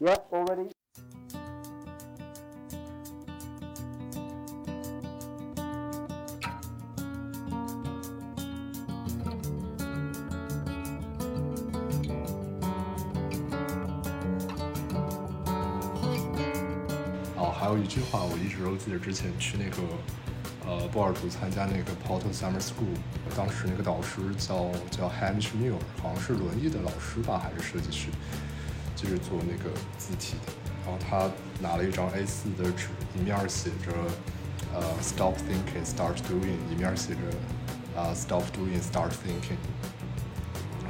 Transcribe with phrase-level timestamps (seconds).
[0.00, 0.70] Yeah, already.
[17.36, 19.80] 哦，还有一句话，我一直都记得，之前去那个
[20.66, 22.98] 呃波尔图参加那个 Porto Summer School，
[23.36, 28.08] 当时那个导师叫叫 Hamish Muir，好像是轮椅的老师吧，还是设计师，
[29.04, 30.52] 是做那个字体的。
[30.84, 33.92] 然后他拿了一张 A4 的纸，一面写着
[34.74, 39.56] 呃 Stop thinking, start doing，一面写着啊 Stop doing, start thinking。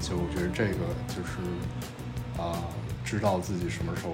[0.01, 1.39] 就我觉得这个就是
[2.37, 2.59] 啊、
[3.05, 4.13] 知道自己什么时候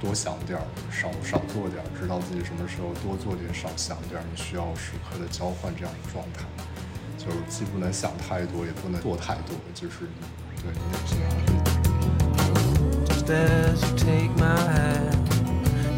[0.00, 4.24] 多想点儿，少少做点儿；知道自己什么时候多做点，少想点儿。
[4.30, 6.44] 你需要时刻的交换这样的状态，
[7.16, 10.00] 就是既不能想太多，也不能做太多，就是
[10.60, 11.69] 对你得平衡。
[13.30, 15.16] As you take my hand,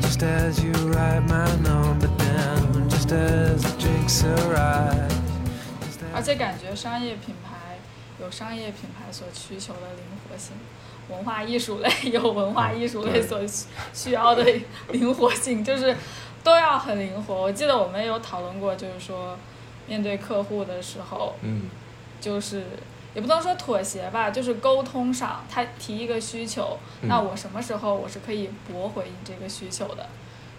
[0.03, 5.11] just as you write my number down, just as the drinks arrive.
[6.15, 7.79] 而且感觉商业品牌
[8.21, 10.53] 有商业品牌所需求的灵活性，
[11.09, 14.45] 文化艺术类有文化艺术类所需需要的
[14.91, 15.97] 灵活性，就是
[16.45, 17.35] 都要很灵活。
[17.35, 19.39] 我记得我们有讨论过，就是说
[19.87, 21.63] 面对客户的时候，嗯
[22.21, 22.65] 就是
[23.15, 30.07] 也不能说妥协吧，就是沟通上，他提一个需求，嗯那我什么时候我是可以驳回你这个需求的？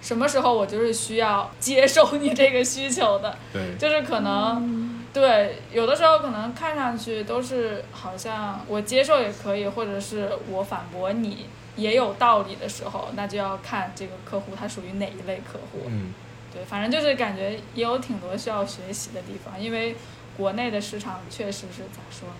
[0.01, 3.37] 什么时候我就是需要接受你这个需求的？
[3.53, 11.45] 对，就是可能，对，有的时候可能看上去都是好像我接受也可以，或者是我反驳你
[11.77, 15.85] 也有道理的时候，那就要看这个客户他属于哪一类客户。
[15.87, 16.13] 嗯
[16.53, 19.95] 对，反正就是感觉也有挺多需要学习的地方，因为
[20.37, 22.35] 国内的市场确实是咋说呢，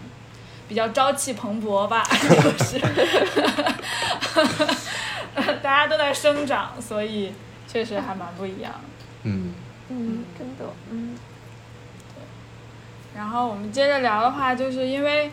[0.68, 2.80] 比较朝气蓬勃吧， 就是
[5.62, 7.34] 大家都在生长，所以
[7.68, 8.80] 确实还蛮不一样的。
[9.24, 9.54] 嗯。
[9.90, 11.16] 嗯，真的，嗯，
[13.14, 15.30] 然后我们接着聊的话，就是因为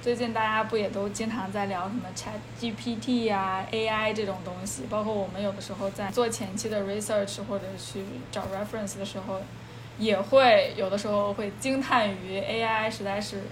[0.00, 9.42] 最近大家不也都经常在聊什么 Chat GPT 呀、AI 这种东西，包括我们有的时候在做前期的 research 或者去找 reference 的时候，
[9.98, 13.42] 也会有的时候会惊叹于 AI 实在是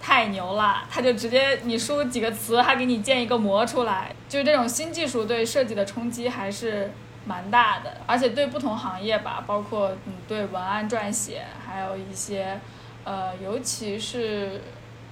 [0.00, 6.90] 太牛了，它就直接你输几个词，它给你建一个模出来，就是这种新技术对设计的冲击还是
[7.26, 12.58] 蛮大的，而且对不同行业吧，包括嗯对文案撰写，还有一些
[13.04, 14.62] 呃，尤其是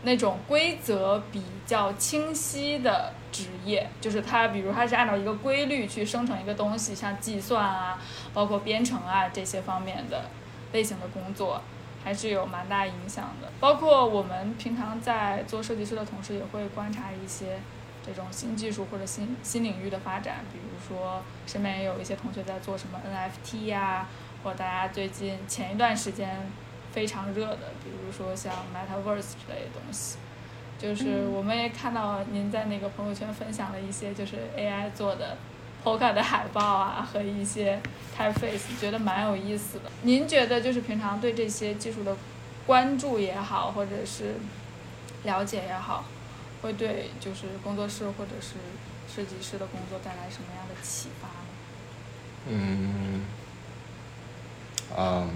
[0.03, 7.99] 那种规则比较清晰的职业，就是它，比如它是按照一个规律去生成一个东西，像计算啊，
[8.33, 10.25] 包括编程啊这些方面的
[10.73, 11.61] 类型的工作，
[12.05, 13.51] 还是有蛮大影响的。
[13.61, 17.59] 包括我们平常在做设计师的同时，也会观察一些
[18.05, 24.07] 这种新技术或者新新领域的发展，比如说身边也有一些同学在做什么 NFT 呀、
[24.43, 26.47] 或者大家最近前一段时间
[26.93, 30.19] 非常热的，比如说像 Metaverse 之类的东西。
[30.79, 35.37] 就是我们也看到您在那个朋友圈分享了一些就是 AI 做的
[35.85, 37.81] Polka 的海报啊和一些
[38.17, 39.85] typeface，觉得蛮有意思的。
[40.03, 42.17] 您觉得就是平常对这些技术的
[42.67, 44.35] 关注也好，或者是
[45.25, 46.05] 了解也好，
[46.61, 48.55] 会对就是工作室或者是
[49.15, 51.35] 设计师的工作带来什么样的启发呢？
[52.51, 53.25] 嗯
[54.97, 55.31] 嗯，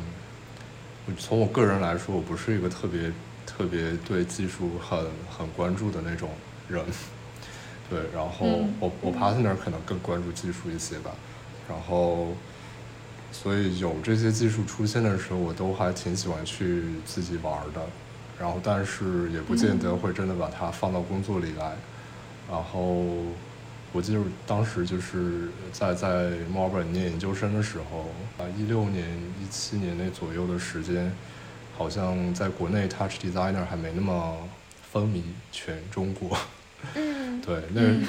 [1.07, 3.13] 我从我个人来说，我不是一个特别
[3.47, 6.31] 特别对技术很很关注的那种
[6.69, 6.85] 人。
[7.93, 8.75] 对，然后嗯。
[8.81, 11.11] 我我 partner 可能更关注技术一些吧，
[11.69, 12.29] 然后
[13.31, 17.83] 所以有这些技术出现的时候，我都还挺喜欢去自己玩的，
[18.41, 21.77] 然后但是也不见得会真的把它放到工作里来，
[22.51, 23.05] 然后
[23.93, 28.09] 我记得当时就是在在墨尔本念研究生的时候，
[28.43, 29.07] 啊，一六年、
[29.39, 31.13] 一七年那左右的时间，
[31.77, 34.37] 好像在国内 Touch Designer 还没那么
[34.91, 35.21] 风靡
[35.53, 36.39] 全中国。
[36.95, 38.07] 嗯，对，那嗯。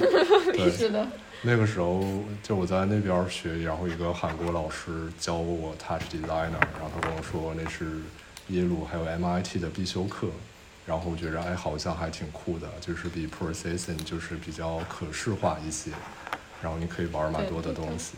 [0.54, 1.08] 对 是的，
[1.44, 2.04] 那个时候
[2.42, 7.86] 就我在那边学，然后一个韩国老师教我 Touch Designer，然后他跟我说那是
[8.50, 10.28] 耶鲁还有 MIT 的必修课，
[10.86, 15.92] 然后我觉着哎好像还挺酷的，就是比 Processing 就是比较可视化一些，
[16.62, 18.14] 然后你可以玩蛮多的东西，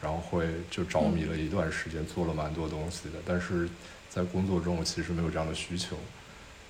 [0.00, 3.68] 然后会就着迷了一段时间，做了蛮多东西的，但是
[4.08, 5.96] 在工作中我其实没有这样的需求，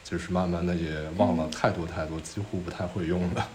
[0.03, 3.49] 就是慢慢的也忘了太多太多，几乎不太会用了。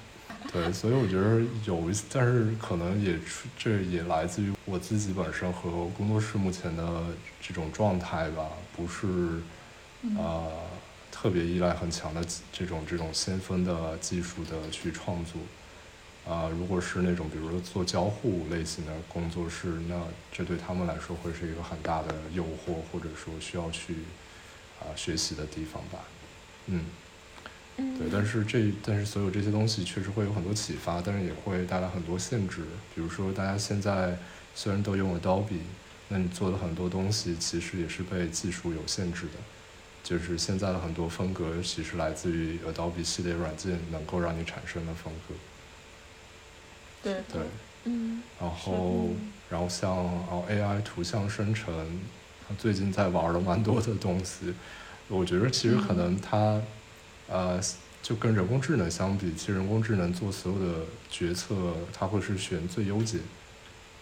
[0.54, 7.04] 对，所以我觉得有一些，但是可能也出这也来自于我自己本身和工作室目前的
[7.42, 9.08] 这种状态吧，不是
[10.04, 10.52] 嗯呃
[11.12, 15.42] 特别依赖很强的这种这种先锋的技术的去创作。
[16.28, 19.96] 啊、如果是那种比如说做交互类型的工作室，那
[20.32, 23.94] 这对他们来说会是一个很大的诱惑，或者说需要去
[24.80, 26.00] 啊、学习的地方吧。
[26.68, 26.82] 嗯，
[27.78, 32.62] 嗯，对，但是这但是所有这些东西确实会有很多启发，但是也会带来很多限制。
[32.94, 34.18] 比如说，大家现在
[34.56, 35.60] 虽然都用 Adobe，
[36.10, 39.40] 那你做的很多东西其实也是被技术有限制的。
[40.04, 45.34] 就是现在的很多风格其实来自于 Adobe 系列软件能够让你产生的风格。
[47.02, 47.42] 对对，
[47.86, 49.10] 嗯然后
[49.50, 51.74] 然后像哦 AI 图像生成，
[52.58, 54.54] 最近在玩了蛮多的东西。
[55.08, 56.60] 我觉得其实可能它，
[57.28, 57.62] 呃，
[58.02, 61.56] 就跟人工智能相比，其实人工智能做所有的决策，
[61.94, 63.20] 它会是选最优解，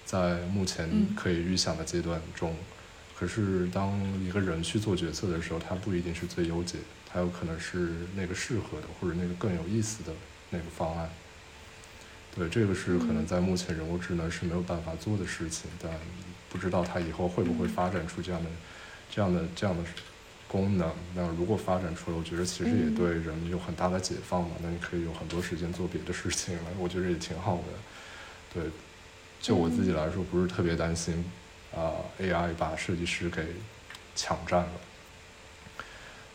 [0.05, 2.55] 在目前嗯可以预想的阶段中。
[3.15, 6.79] 可是当一个人去做决策的时候，他不一定是最优解，
[7.09, 10.11] 他有可能是那个适合的或者那个更有意思的
[10.49, 11.09] 那个方案。
[12.35, 15.91] 对，这个是可能嗯在目前人工智能是没有办法做的事情，但
[16.49, 18.49] 不知道它以后会不会发展出这样的、
[19.09, 19.83] 这样的、这样的
[20.47, 20.91] 功能。
[21.15, 24.51] 那如果发展出来，我觉得其实也嗯对人有很大的解放嘛。
[24.61, 27.63] 那你可以有很多时间做别的事情了， 我觉得也挺好的。
[28.53, 28.63] 对，
[29.41, 31.23] 就我自己来说，不是特别担心
[31.75, 33.43] 啊、AI 把设计师给
[34.15, 34.71] 抢占了。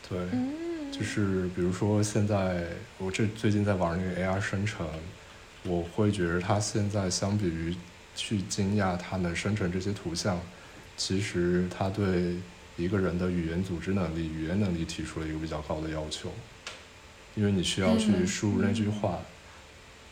[0.09, 2.67] 对，嗯，就是比如说现在
[2.97, 4.89] 我这最近在玩那个 AI 生成，
[5.63, 7.77] 我会觉得它现在相比于
[8.17, 10.41] 去惊讶它能生成这些图像，
[10.97, 12.37] 其实它对
[12.79, 16.33] 一个人的语言组织能力、语言能力提出了一个比较高的要求，
[17.35, 19.19] 因为你需要去嗯输入那句话，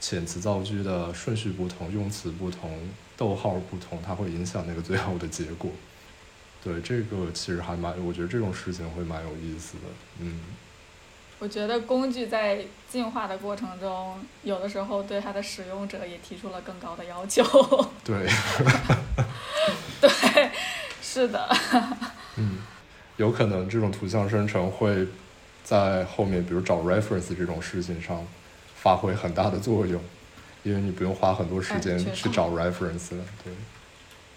[0.02, 2.78] 遣词造句的顺序不同、用词不同、
[3.16, 5.70] 逗号不同，它会影响那个最后的结果。
[6.64, 9.84] 对，这个其实还蛮，我觉得这种事情会蛮有意思的，
[10.18, 10.40] 嗯。
[11.38, 17.44] 我觉得工具在进化的过程中，有的时候对它的使用者也提出了更高的要求。
[18.02, 18.26] 对，
[20.00, 20.50] 对，
[21.02, 21.46] 是的，
[22.36, 22.58] 嗯，
[23.16, 25.06] 有可能这种图像生成会
[25.64, 28.26] 在后面，比如找 reference 这种事情上
[28.74, 30.00] 发挥很大的作用，
[30.62, 33.24] 因为你不用花很多时间去找 reference 了。
[33.42, 33.52] 对，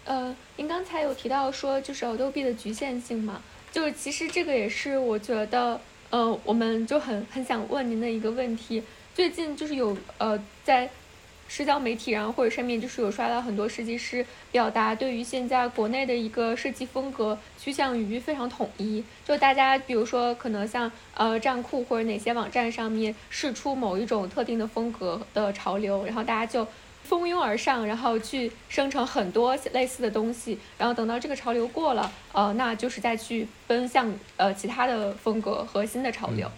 [0.06, 3.42] 呃，您刚才有提到说就是 Adobe 的局限性嘛，
[3.72, 5.80] 就是其实这个也是我觉得，
[6.10, 8.82] 呃，我们就很很想问您的一个问题。
[9.14, 10.90] 最近就是有呃在
[11.50, 26.66] 社交媒体然后或者上面就是有刷到很多设计师表达对于现在国内的一个设计风格趋向于非常统一，就大家比如说可能像呃站酷或者哪些网站上面试出某一种特定的风格的潮流，然后大家就
[27.04, 36.48] 蜂拥而上，然后去生成很多类似的东西，然后等到这个潮流过了，呃，那就是再去奔向呃其他的风格和新的潮流。
[36.48, 36.52] 嗯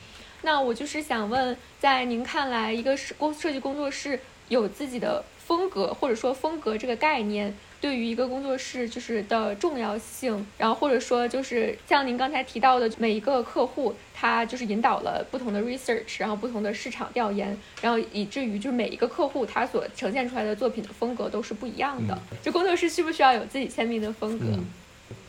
[0.43, 4.19] 那我就是想问，在您看来，一个是工设计工作室
[4.51, 22.13] 有自己的风格，或者说风格这个概念，对于一个工作室就是的重要性，然后或者说就是像您刚才提到的，每一个客户他就是引导了不同的 research，然后不同的市场调研，然后以至于就是每一个客户他所呈现出来的作品的风格都是不一样的。
[22.13, 24.45] 嗯就工作室需不需要有自己签名的风格？
[24.49, 24.65] 嗯，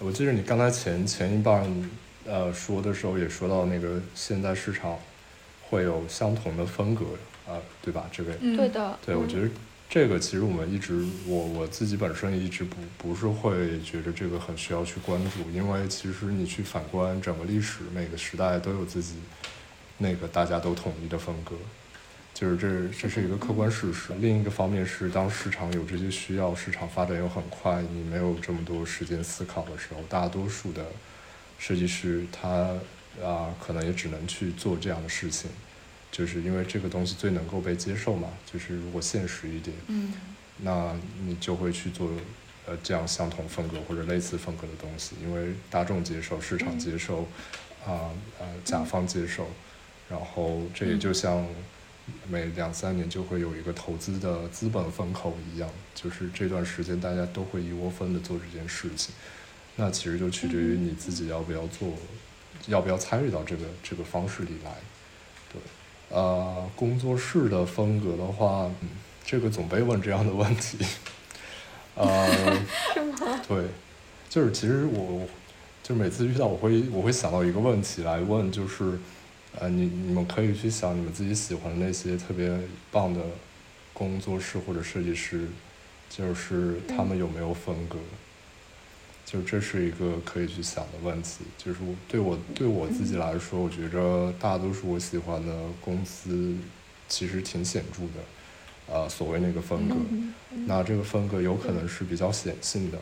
[0.00, 1.64] 我记得你刚才前前一半
[2.26, 4.98] 呃说的时候也说到那个现在市场
[5.70, 7.04] 会有相同的风格
[7.52, 8.08] 啊、对吧？
[8.12, 8.36] 这位。
[8.40, 9.48] 嗯，对的，对，我觉得
[9.88, 19.16] 这个其实我们一直，我我自己本身一直不不是会觉得这个很需要去关注，因为其实你去反观整个历史，每个时代都有自己
[19.98, 21.54] 那个大家都统一的风格，
[22.32, 24.12] 就是这这是一个客观事实。
[24.18, 30.84] 另一个方面是，当市场有这些需要，市场发展又很快，你没有这么多时间思考的时候，大多数的
[31.58, 32.74] 设计师他
[33.22, 35.50] 啊、可能也只能去做这样的事情。
[36.12, 40.12] 就是因为这个东西最能够被接受嘛，就是如果现实一点，嗯。
[40.64, 40.94] 那
[41.26, 42.08] 你就会去做
[42.66, 47.22] 呃这样相同风格或者类似风格的东西，因为大众接受、市场嗯接受，
[47.84, 49.48] 啊呃甲方接受，
[50.08, 51.44] 然后这也就像
[52.28, 59.12] 每两三年就会有一个投资的资本风口一样，就是这段时间大家都会一窝蜂的做这件事情，
[59.74, 61.94] 那其实就取决于你自己要不要做，
[62.68, 64.91] 要不要参与到这个这个方式里来，对。
[66.12, 68.88] 呃，工作室的风格的话，嗯，
[69.24, 70.76] 这个总被问这样的问题。
[71.96, 72.28] 呃，
[73.48, 73.64] 对，
[74.28, 75.26] 就是其实我，
[75.82, 78.98] 就每次遇到我会我会想到一个问题来问，就是，
[79.58, 82.56] 呃，你你们可以去想你们自己喜欢的那些特别
[82.90, 83.20] 棒的
[83.92, 85.48] 工作室或者设计师，
[86.10, 87.98] 就是他们有没有风格？
[89.24, 91.44] 就这是一个可以去想的问题。
[91.56, 96.54] 就是我对我对我自己来说，我觉着大多数我喜欢的公司
[97.08, 98.24] 其实挺显著的。
[98.88, 99.94] 呃所谓那个风格。
[100.66, 102.98] 那这个风格有可能是比较显性的，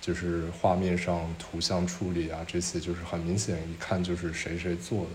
[0.00, 5.10] 就是画面上图像处理啊这些，就是很明显一看就是谁谁做的。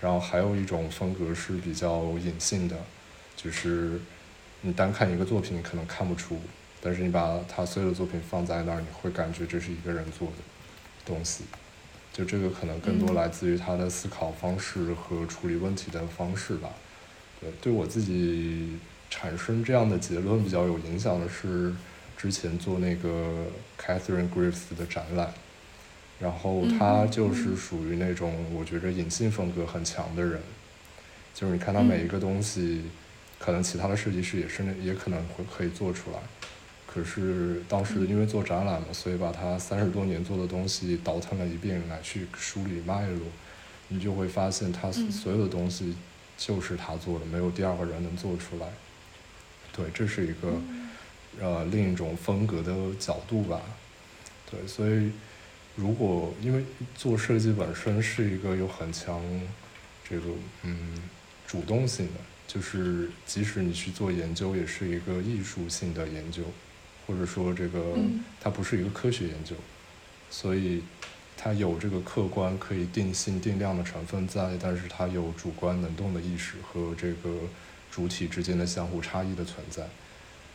[0.00, 2.76] 然后还有一种风格是比较隐性的，
[3.34, 3.98] 就是
[4.60, 6.38] 你单看一个作品可能看不出，
[6.84, 10.34] 但是你把他所有的作品放在那儿，你会感觉这是一个人做的
[11.06, 11.44] 东西。
[12.12, 13.14] 就这个可能更多嗯。
[13.14, 16.68] 来自于他的思考方式和处理问题的方式吧。
[17.40, 21.74] 对，对我自己产生这样的结论比较有影响的是，
[22.16, 23.46] 之前做那个
[23.80, 25.32] Catherine Griffiths 的展览，
[26.20, 30.40] 然后他就是属于那种我觉着隐性风格很强的人，
[31.34, 32.84] 就是你看他每一个东西，
[33.38, 36.18] 可能其他的设计师也是那也可能会可以做出来，
[36.94, 43.20] 可是当时因为做展览嘛，所以把他三十多年做的东西倒腾了一遍来去梳理脉络，
[43.88, 45.96] 你就会发现他嗯所有的东西
[46.38, 48.68] 就是他做的，没有第二个人能做出来。
[49.72, 50.52] 对，这是一个
[51.40, 53.60] 呃另一种风格的角度吧。
[54.48, 55.10] 对，所以
[55.74, 59.20] 如果因为做设计本身是一个有很强
[60.08, 60.26] 这个
[60.62, 61.02] 嗯
[61.44, 66.44] 主动性的，就是即使你去做研究，也是一个艺术性的研究，
[67.06, 69.54] 或者说这个嗯它不是一个科学研究，
[70.30, 70.82] 所以
[71.36, 77.38] 它有这个客观可以定性定量的成分在，但是它有主观能动的意识和这个
[77.90, 79.86] 主体之间的相互差异的存在。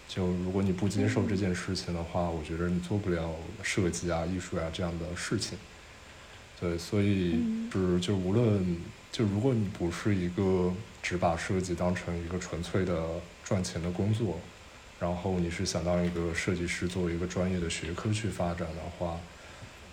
[0.08, 5.56] 就如果你不接受这件事情的话，我觉得你做不了设计啊、艺术啊这样的事情。
[6.60, 8.78] 对，所以嗯是就无论
[9.12, 14.40] 就如果你不是一个只把设计当成一个纯粹的赚钱的工作，
[15.00, 19.18] 然后你是想当一个设计师，作为一个专业的学科去发展的话，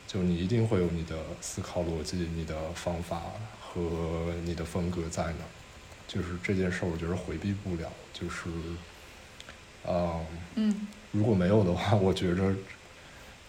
[0.06, 3.22] 就你一定会有你的思考逻辑、你的方法
[3.60, 5.50] 和你的风格在那儿。
[6.08, 7.90] 就是这件事儿，我觉得回避不了。
[8.12, 8.48] 就是，
[9.86, 12.54] 嗯，嗯如果没有的话，我觉着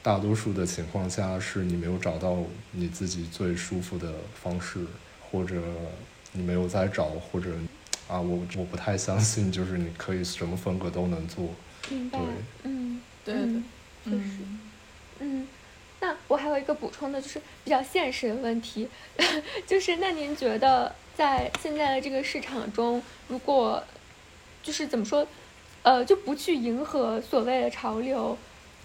[0.04, 2.38] 大多数的情况下是你没有找到
[2.72, 4.86] 你自己最舒服的方式，
[5.30, 5.62] 或者
[6.32, 7.50] 你没有在找，或者
[8.08, 11.50] 啊，我我不太相信，就是你可以什么风格都能做。
[11.90, 12.28] 明白对，
[12.64, 13.64] 嗯，对嗯
[14.04, 14.60] 对，确实嗯
[15.20, 15.48] 嗯，
[16.00, 18.88] 那我还有一个补充的，就是比较现实的问题，
[19.68, 23.84] 就是那您觉得在现在的这个市场中，如果
[24.64, 25.26] 就是怎么说，
[25.84, 28.38] 呃，就不去迎合所谓的潮流，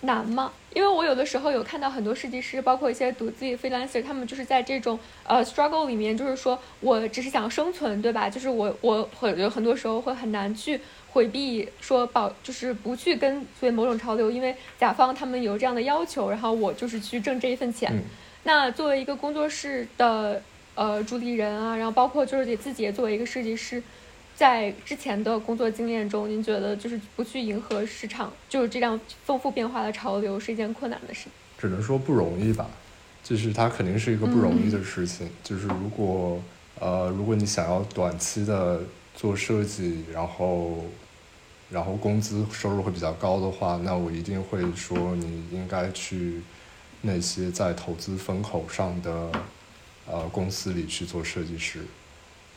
[0.02, 0.52] 难吗？
[0.73, 8.30] 因为我有的时候有看到很多设计师，包括一些独自己 freelancer，他们就是在这种呃 struggle 里面，就是说我只是想生存，对吧？
[8.30, 10.80] 就是我我会有很多时候会很难去
[11.11, 17.90] 回避说保，就是不去跟随某种潮流，因为甲方他们有这样的要求，然后我就是去挣这一份钱。
[17.92, 18.02] 嗯
[18.44, 20.42] 那作为一个工作室的
[20.75, 23.80] 呃主理人啊，然后包括就是你自己也作为一个设计师，
[24.42, 31.28] 在之前的工作经验中，您觉得就是不去迎合市场，就是这样丰富变化的潮流是一件困难的事。
[31.56, 32.68] 只能说不容易吧，
[33.22, 35.30] 就是它肯定是一个不容易的事情。
[35.44, 36.42] 就是如果
[36.80, 38.80] 呃，如果你想要短期的
[39.14, 40.87] 做设计，然后
[41.70, 46.42] 然后工资收入会比较高的话，那我一定会说你应该去
[47.02, 49.30] 那些在投资风口上的
[50.04, 51.87] 呃公司里去做设计师。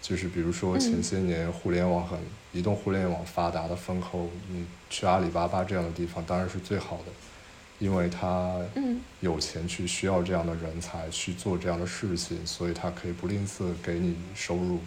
[0.07, 2.19] 就是比如说前嗯些年互联网很
[2.53, 7.11] 移动互联网发达的风口，你去阿里巴巴这样的地方当然是最好的，
[7.79, 9.01] 因为他嗯。
[9.21, 14.79] 有钱去需要这样的人才去做这样的事情，所以他可以不吝啬给你收入。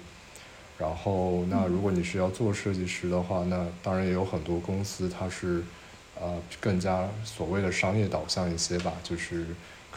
[0.78, 5.64] 然后，那如果你是要做设计师的话，那当然也有很多公司它是，
[6.20, 9.44] 呃，更加所谓的商业导向一些吧，就是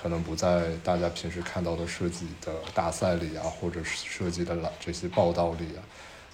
[0.02, 5.84] 可能不在大家平时看到的设计的大赛里啊，或者是设计的这些报道里啊，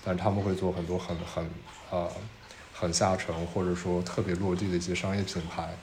[0.05, 1.49] 但他们会做很多很很
[1.89, 2.09] 呃
[2.73, 5.75] 很下沉或者说特别落地的一些商业品牌。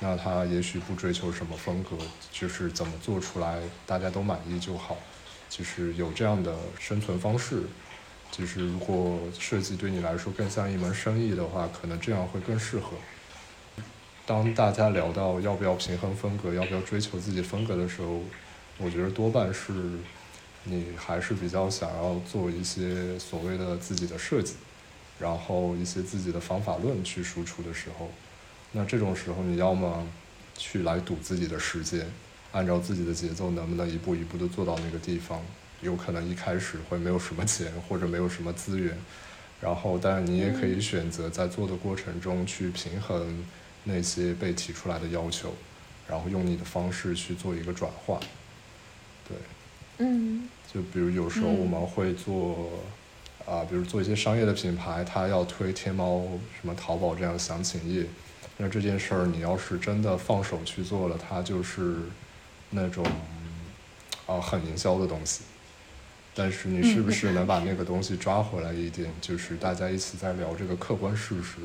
[0.00, 1.96] 那他也许不追求什么风格，
[2.30, 4.96] 就是怎么做出来大家都满意就好，
[5.48, 7.62] 就是有这样的生存方式。
[8.30, 12.90] 就是如果设计对你来说更像一门生意的话，可能这样会更适合。
[14.28, 18.20] 当大家聊到要不要平衡风格，要不要追求自己风格的时候，
[18.76, 19.72] 我觉得多半是
[20.64, 24.56] 你还是比较想要做一些所谓的自己的设计，
[25.18, 28.10] 然后一些自己的方法论去输出的时候，
[28.72, 30.06] 那这种时候你要么
[30.58, 32.06] 去来赌自己的时间，
[32.52, 35.40] 按照自己的节奏能不能一步一步的做到那个地方，
[35.80, 38.94] 有可能一开始会没有什么钱或者没有什么资源，
[39.58, 43.42] 然后但你也可以选择在做的过程中去平衡
[43.88, 45.54] 那些被提出来的要求，
[46.06, 48.20] 然后用你的方式去做一个转化。
[49.26, 49.36] 对，
[49.98, 52.70] 嗯就比如有时候嗯我们会做，
[53.46, 56.22] 啊，比如做一些商业的品牌，它要推天猫、
[56.60, 58.04] 什么淘宝这样的详情页，
[58.58, 61.96] 那这件事儿你要是真的放手去做了，它就是
[62.70, 63.04] 那种
[64.26, 65.42] 啊很营销的东西。
[66.34, 69.10] 但是你是不是能把那个东西抓回来一点？
[69.20, 71.56] 就是大家一起在聊这个客观事实。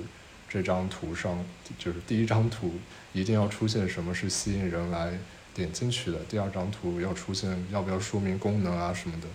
[0.53, 1.43] 这张图上
[1.79, 2.75] 就是第一张图
[3.11, 5.17] 一定要出现什么是吸引人来
[5.55, 9.27] 点进去的，第二张图要出现要不要说明功能啊什么的。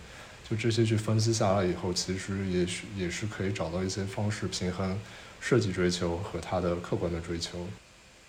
[0.49, 4.97] 就这些去分析下来以后，其实也许也是可以找到一些方式平衡
[5.41, 7.67] 设计追求和它的客观的追求。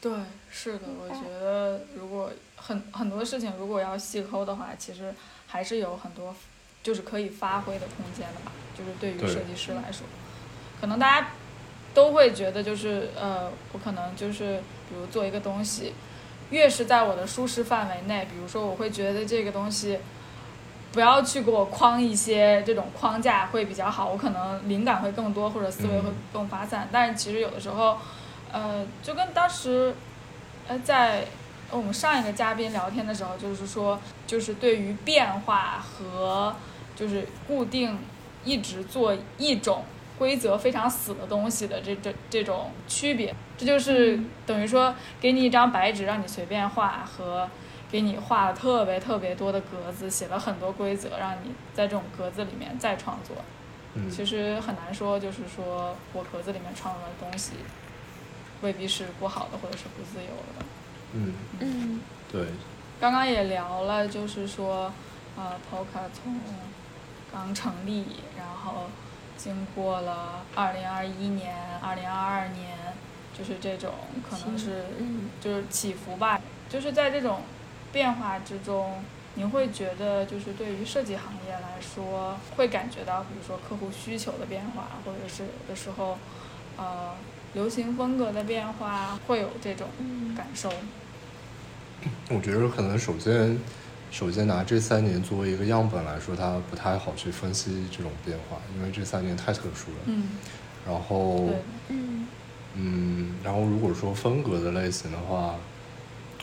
[0.01, 0.11] 对，
[0.49, 5.13] 是的，我觉得如果很很多事情如果要细抠的话，其实
[5.45, 6.35] 还是有很多
[6.81, 8.51] 就是可以发挥的空间的吧。
[8.75, 10.07] 就是对于设计师来说，
[10.81, 11.31] 可能大家
[11.93, 14.57] 都会觉得就是呃，我可能就是
[14.89, 15.93] 比如做一个东西，
[16.49, 19.99] 越是在我的舒适范围内，比如说我会觉得这个东西。
[20.91, 26.89] 不要去给我框一些这种框架会比较好，我可能灵感会更多，或者思维会更发散。
[26.91, 27.95] 但是其实有的时候，
[28.51, 29.93] 呃，就跟当时，
[30.67, 31.25] 呃，在
[31.69, 36.55] 我们上一个嘉宾聊天的时候，就是说，就是对于变化和
[36.95, 37.99] 就是固定
[38.43, 39.83] 一直做一种
[40.19, 47.49] 规则非常死的东西的这这这种区别，这就是等于说给你一张白纸让你随便画和。
[47.91, 53.35] 给你画了特别特别多的格子，写了很多规则，让你在这种格子里面再创作。
[53.95, 57.53] 嗯，其实很难说，就是说我格子里面创作的东西，
[58.61, 60.65] 未必是不好的，或者是不自由的。
[61.13, 61.99] 嗯嗯，
[62.31, 62.45] 对。
[63.01, 64.93] 刚刚也聊了，就是说，
[65.35, 66.39] 呃，Polka 从
[67.33, 68.05] 刚成立，
[68.37, 68.83] 然后
[69.41, 72.77] 经过了二零二一年、二零二二年，
[73.35, 73.91] 就是这种
[74.29, 74.85] 可能是
[75.39, 77.39] 就是起伏吧，就是在这种。
[77.91, 79.03] 变化之中，
[79.33, 86.19] 你会觉得就是对于设计行业来说，会感觉到比如说客户需求的变化，或者是有的时候，
[86.77, 87.15] 呃，
[87.53, 89.87] 流行风格的变化，会有这种
[90.37, 90.71] 感受。
[92.29, 93.57] 我觉得可能首先，
[94.11, 99.97] 首先拿这三年作为一个样本来说，它不太好去分析这种变化，因为这三年太特殊了。
[100.05, 100.29] 嗯。
[100.85, 101.49] 然后。
[101.89, 102.27] 嗯。
[102.75, 105.55] 嗯，然后如果说风格的类型的话。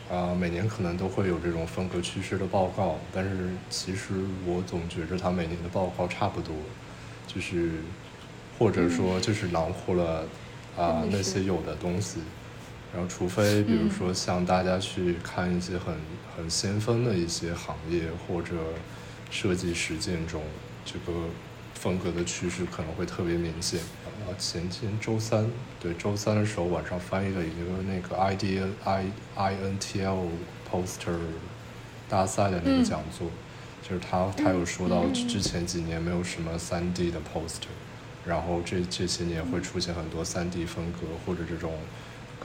[0.09, 4.15] 啊，每年可能都会有这种风格趋势的报告，但是其实
[4.47, 6.55] 我总觉着它每年的报告差不多，
[7.27, 7.73] 就是
[8.57, 10.23] 或者说就是囊括了
[10.79, 12.21] 啊那些有的东西，
[12.97, 15.95] 然后除非比如说像大家去看一些很
[16.35, 18.55] 很先锋的一些行业或者
[19.31, 20.43] 设计实践中，
[20.83, 21.13] 这个
[21.75, 23.81] 风格的趋势可能会特别明显。
[24.05, 25.47] 然后，前天周三，
[25.79, 29.05] 对，周三的时候晚上翻译了一个那个 I D I
[29.35, 30.29] I N T L
[30.73, 31.19] poster
[32.09, 33.29] 大赛的那个讲座，
[33.87, 37.69] 就是他他有说到之前几年没有什么三 D 的 poster，
[38.25, 41.75] 然后这这些年会出现很多三 D 风格或者这种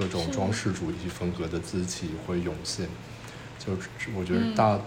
[0.02, 2.88] 各种装饰主义风格的字体会涌现，
[3.60, 3.74] 就
[4.16, 4.80] 我觉得大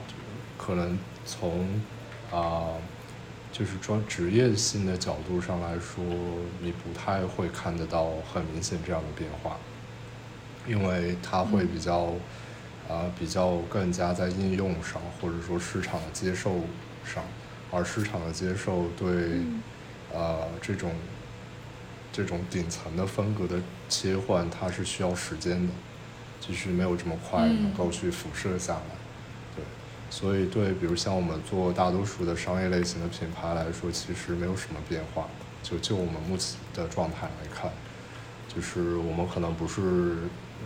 [0.58, 1.68] 可能从
[2.32, 2.74] 啊。
[3.52, 6.04] 就是专职业性的角度上来说，
[6.60, 9.56] 你不太会看得到很明显这样的变化，
[10.66, 12.06] 因为它会比较，
[12.88, 16.62] 啊，比较更加在应用上，或者说市场的接受
[17.04, 17.22] 上，
[17.70, 19.42] 而市场的接受对，
[20.12, 20.90] 呃，这种，
[22.14, 25.72] 这种顶层的风格的切换，它是需要时间的，
[26.40, 28.96] 就是没有这么快能够去辐射下来。
[29.56, 29.64] 对
[30.10, 35.26] 所以，对，比如像我们做大多数的商业类型的品牌来说，其实没有什么变化。
[35.64, 37.72] 就就我们目前的状态来看，
[38.54, 40.18] 就是我们可能不是，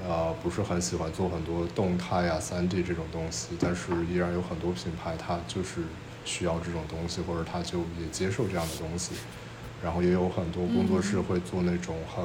[0.06, 5.80] 呃，不是很喜欢做很多动态啊、三 D 这种东西，但是依然有很多品牌它就是
[6.26, 9.12] 需要这种东西，或者它就也接受这样的东西。
[9.82, 12.24] 然后也有很多工作室会做那种很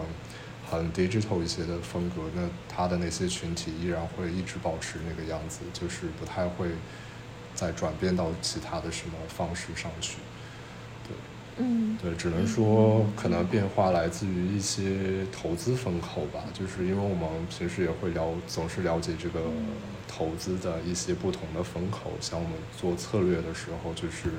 [0.69, 6.69] 很 digital 一些的风格，那他的那些群体依然会一直保持那个样子，就是不太会。
[7.55, 10.17] 再转变到其他的什么方式上去，
[11.07, 11.15] 对，
[11.63, 19.39] 嗯，对，只能说可能变化来自于一些投资风口吧，就是因为我们平时也会了，总是了解这个
[20.07, 24.31] 投资的一些不同的风口，像我们做策略的时候，就是呃，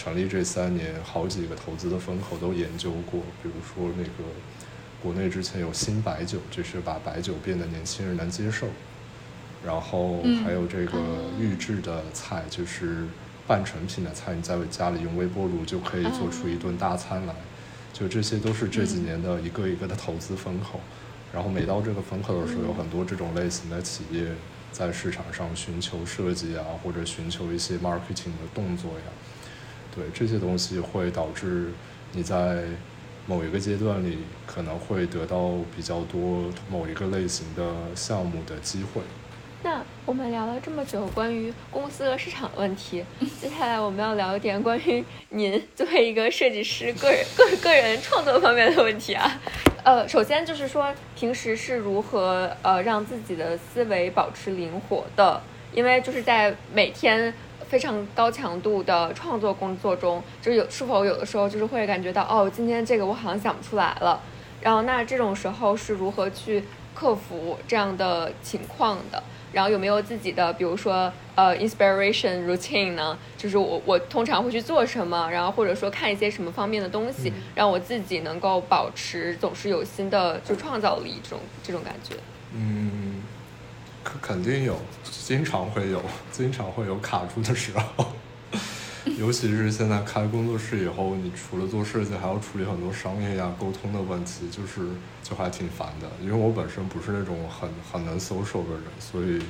[0.00, 4.30] 成立这三年，好几个投资的风口都研究过，比如说那个
[5.02, 8.66] 国内之前有新白酒，就是把白酒变得年轻人能接受。
[9.62, 10.98] 然后还有这个
[11.38, 13.04] 预制的菜，就是
[13.46, 17.34] 半成品的菜，你在家里用微波炉就可以做出一顿大餐来。
[17.92, 20.80] 就这些都是这几年的一个一个的投资风口。
[21.30, 24.28] 然后每到这个风口的时候，有很多这种类型的企业
[24.72, 29.04] 在市场上寻求设计啊，或者寻求一些 marketing 的动作呀。
[29.94, 31.68] 对这些东西会导致
[32.12, 32.64] 你在
[33.26, 37.62] 某一个阶段里可能会得到比较多某一个类型的
[37.94, 39.02] 项目的机会。
[39.62, 43.04] 那我们聊了这么久关于公司和市场的问题，
[43.38, 49.38] 接下来我们要聊一点关于您作为一个设计师个人个个人创作方面的问题啊。
[49.84, 55.40] 呃，首先就是说平时是如何呃让自己的思维保持灵活的，
[55.74, 57.32] 因为就是在每天
[57.70, 64.20] 非常高强度的创作工作中，就是有是否有的时候就是会感觉到哦，今天这个我好像想不出来了，
[64.60, 66.64] 然后那这种时候是如何去
[66.96, 69.22] 克服这样的情况的？
[69.52, 73.16] 然后有没有自己的，比如说呃 inspiration routine 呢？
[73.36, 82.14] 就是我我通常会去做什么，然后或者说看一些什么方面的东西，让我自己能够保持总是有新的就创造力这种这种感觉。
[82.52, 83.22] 嗯，
[84.04, 84.76] 肯肯定有，
[85.30, 88.04] 经常会有， 经常会有卡住的时候。
[89.16, 94.88] 尤其是现在开工作室以后，你除了做设计，还要处理很多商业呀、沟通的问题，就是
[95.22, 96.08] 就还挺烦的。
[96.20, 99.40] 因为我本身不是那种很很能 social 的人，所以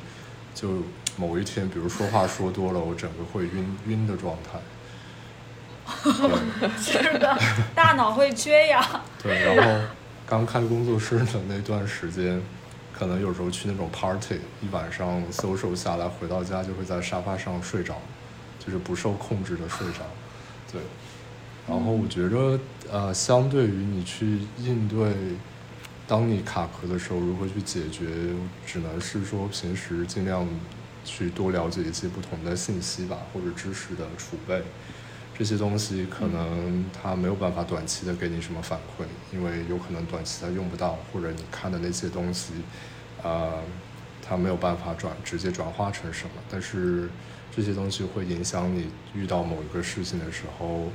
[0.54, 0.82] 就
[1.16, 4.60] 某一天，比如说话说多了，我整个会晕晕的状态。
[6.04, 7.38] 对是的，
[7.74, 8.84] 大脑会缺氧。
[9.22, 9.88] 对，然后
[10.26, 12.38] 刚开工作室的那段时间，
[13.00, 17.96] 可能有时候去那种 party，一晚上 social 下来，回到家就会在沙发上睡着，
[18.58, 20.00] 就是不受控制的睡着。
[20.70, 20.82] 对，
[21.66, 22.60] 然后我觉着，
[22.92, 25.14] 呃，相对于你去应对，
[26.06, 28.04] 当你卡壳的时候，如何去解决，
[28.66, 30.46] 只能是说平时尽量
[31.02, 34.62] 去多了解一些不同的信息吧，或者知识的储备。
[35.38, 42.52] 这些东西可能它没有办法短期的给你什么反馈，因为有可能短期它用不到，或者你看的那些东西，
[43.22, 43.62] 呃，
[44.22, 46.30] 它没有办法转直接转化成什么。
[46.50, 47.08] 但是
[47.54, 50.90] 这些东西会影响你遇到某一个事情的时候，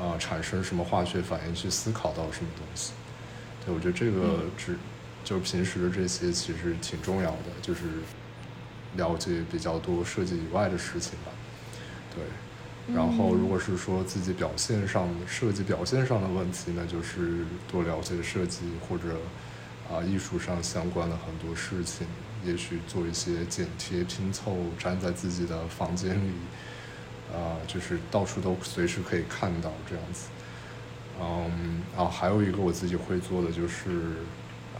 [0.00, 2.92] 呃，产生什么化学反应，去思考到什么东西。
[3.64, 4.76] 对我觉得这个只
[5.24, 7.82] 就是平时的这些其实挺重要的，就是
[8.96, 11.32] 了解比较多设计以外的事情吧。
[12.14, 12.24] 对。
[12.92, 19.04] 然后，如果是说自己表现上设计表现上的问题那，就是多了解设计或者
[19.92, 22.06] 啊艺术上相关的很多事情，
[22.44, 26.32] 也许做一些剪贴拼凑，粘在自己的房间里，
[27.32, 30.28] 啊，就是到处都随时可以看到这样子。
[31.20, 34.16] 嗯，啊，还有一个我自己会做的就是，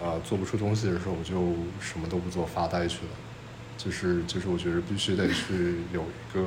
[0.00, 3.12] 呃，做不出东西的时候，我就什么都不做，发呆去了。
[3.76, 6.42] 就是就是，我觉得必须得去有一个。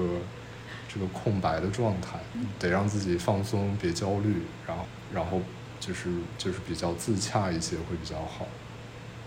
[0.88, 2.18] 这个空白的状态，
[2.58, 5.42] 得让自己放松，别焦虑，然后，然后
[5.86, 8.48] 就是就是比较自洽一些会比较好。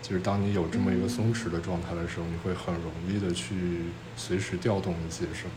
[0.02, 3.82] 就是当你有这么一个松弛的状态的时候，你会很容易的去
[4.16, 5.50] 随时调动一些什么。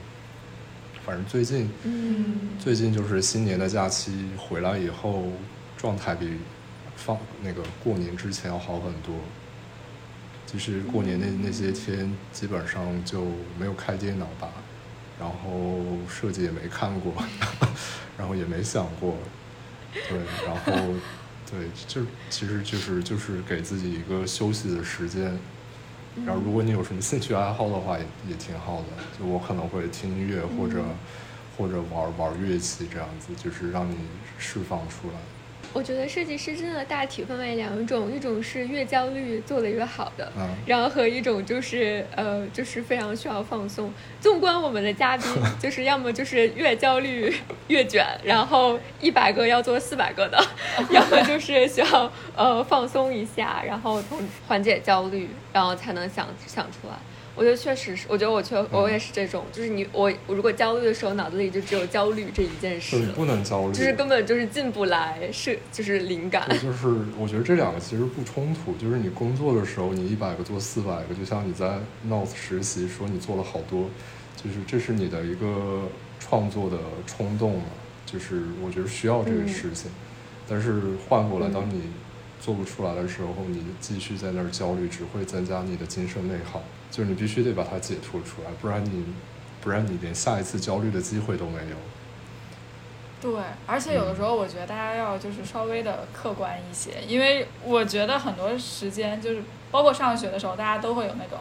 [1.05, 1.69] 反正最近，
[2.59, 5.23] 最近就是新年的假期回来以后，
[5.77, 6.37] 状态比
[6.95, 9.15] 放那个过年之前要好很多。
[10.45, 13.25] 就是过年那那些天，基本上就
[13.57, 14.49] 没有开电脑吧。
[15.19, 17.13] 然后设计也没看过，
[18.17, 19.15] 然后也没想过，
[19.93, 20.93] 对，然后
[21.49, 25.37] 对，就其实就是就是给自己一个休息的时间。
[26.25, 28.87] 然后如果你有什么兴趣爱好的话，也也挺好的。
[29.17, 30.83] 就我可能会听音乐或者
[31.57, 33.95] 或者玩玩乐器这样子，就是让你
[34.37, 35.15] 释放出来。
[35.73, 43.91] 我觉得设计师真的大体分为两种，一种是越焦虑做的越好的，嗯，然后和一种就是呃就是非常需要放松。
[44.19, 45.25] 纵观我们的嘉宾，
[45.59, 47.33] 就是要么就是越焦虑
[47.67, 50.37] 越卷，然后一百个要做四百个的，
[50.91, 56.93] 要么就是需要呃放松一下，然后从缓解焦虑，然后才能想想出来。
[57.41, 66.47] 我觉得确实是，我觉得我确我也是这种，就是你我我如果焦虑的时候，脑子里就只有焦虑这一件事对，不能焦虑，就是根本就是进不来，是就是灵感。
[66.61, 73.89] 就是我觉得这两个其实不冲突，就是你工作的时候，你一百个做四百个，就像你在 North 实习说你做了好多，
[74.37, 76.77] 就是这是你的一个创作的
[77.07, 77.65] 冲动嘛，
[78.05, 79.89] 就是我觉得需要这个事情，
[80.47, 81.81] 但是换过来，当你
[82.39, 86.61] 做不出来的时候，你继续在那儿焦虑，只会增加你的精神内耗。
[86.91, 89.05] 就是你必须得把它解脱出来，不然你，
[89.61, 91.75] 不然你连下一次焦虑的机会都没有。
[93.21, 93.31] 对，
[93.65, 101.37] 而且有的时候我觉得大家要就是稍微的客观一些，因为我觉得很多时间就是包括上学的时候，大家都会有那种，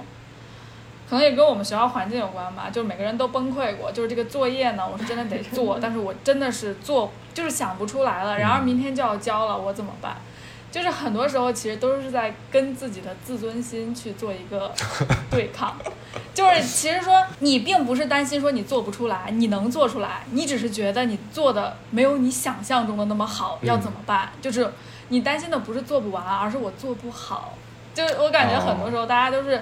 [1.08, 3.90] 可能也跟我们学校环境有关吧，就是每个人都崩溃过。
[3.90, 10.18] 就是这个作业呢，我是真的得做，但是我真的是做就是想不出来了，然而明天就要交了，我怎么办？
[10.70, 14.72] 就是很多时候其实都是在跟自己的自尊心去做一个
[15.30, 15.76] 对抗，
[16.32, 24.30] 就是其实说你并不是担心说你做不出来，你能做出来，你只是觉得你做的没有你想象中的那么好，要怎么办？
[24.40, 24.72] 就是
[25.08, 27.54] 你担心的不是做不完，而是我做不好。
[27.92, 29.60] 就是我感觉很多时候大家都是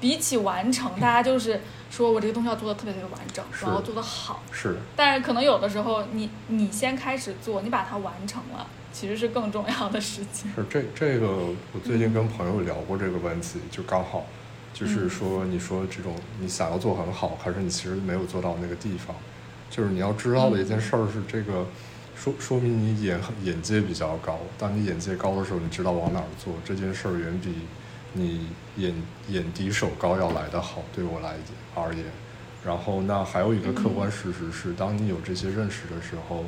[0.00, 1.58] 比起完成，大家就是
[1.90, 4.42] 说我这个东西要做的特别特别完整，是然后做的好。
[4.52, 10.50] 是但是可能有的时候你你先开始做，你把它完成了，其实是更重要的事情。
[10.54, 11.28] 是这这个，
[11.72, 14.26] 我最近跟朋友聊过这个问题，就刚好，
[14.74, 19.16] 就是说你说这种你想要做很好，还是你其实没有做到那个地方，
[19.70, 21.66] 就是你要知道的一件事儿是这个。
[22.14, 27.52] 说说明你眼眼界比较高，当你眼界高的时候，你知道往哪儿做，这件事儿远比
[28.12, 28.94] 你眼
[29.28, 31.34] 眼低手高要来得好，对我来
[31.74, 32.04] 而言。
[32.64, 36.44] 然后那还有一个客观事实是，当你有这些认识的时候，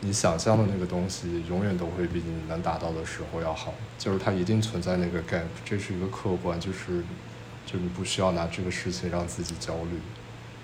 [0.00, 7.02] 你想象的那个东西永远都会比你能达到的时候要好，就是它一定存在那个 gap，这是一个客观，就是
[7.66, 9.98] 就你不需要拿这个事情让自己焦虑，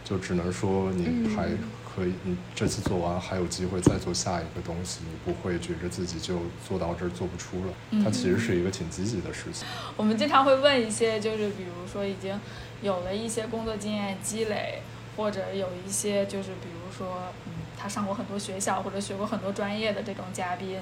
[0.04, 1.48] 就只能说你还
[1.84, 9.66] 可以，你这次做完还有机会再做下一个东西，你不会觉着自己就做到这儿做不出了，它其实是一个挺积极的事情。
[9.96, 12.38] 我们经常会问一些，就是比如说已经
[12.82, 14.80] 有了一些工作经验积累，
[15.16, 17.53] 或者有一些就是比如说，嗯，
[17.84, 20.80] 他上过很多学校或者学过很多专业的这种嘉宾，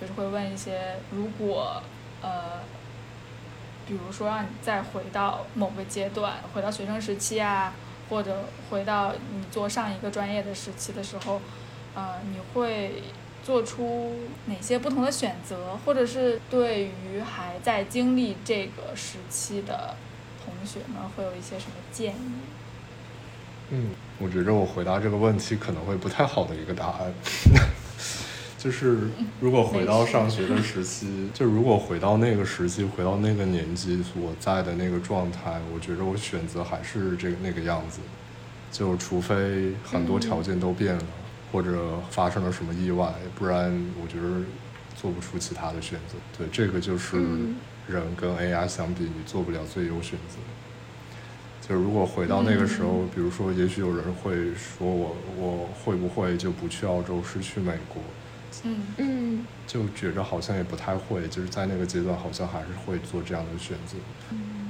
[0.00, 1.82] 就是会问一些，如果
[2.22, 2.60] 呃，
[3.88, 7.74] 比如说让你再回到某个阶段，回到学生时期啊，
[8.08, 11.40] 或者回到你做上一个专业的时期的时候，
[11.96, 13.02] 呃，你会
[13.42, 14.14] 做出
[14.46, 19.96] 哪些不同的选择，或者是对于还在经历这个时期的
[20.44, 22.53] 同学们会有一些什么建议？
[23.70, 27.12] 嗯，我觉着我回答这个问题可能会不太好的一个答案，
[28.58, 29.08] 就是
[29.40, 38.00] 如果回到上学的时期，就如果回到那个时期，回到那个年纪所在的那个状态，我觉着我选择还是这个那个样子，
[38.70, 41.04] 就除非很多条件都变了，
[41.50, 43.72] 或者发生了什么意外，不然
[44.02, 44.42] 我觉得
[44.94, 46.16] 做不出其他的选择。
[46.36, 47.56] 对，这个就是嗯。
[47.86, 50.38] 人跟 AI 相比，你做不了最优选择。
[51.66, 58.02] 就是如果回到那个时候，比如说，也许有人会说我我会不会就不去澳洲，是去美国？
[58.64, 63.96] 嗯嗯就觉着好像也不太会，就是在那个阶段好像还是会做这样的选择。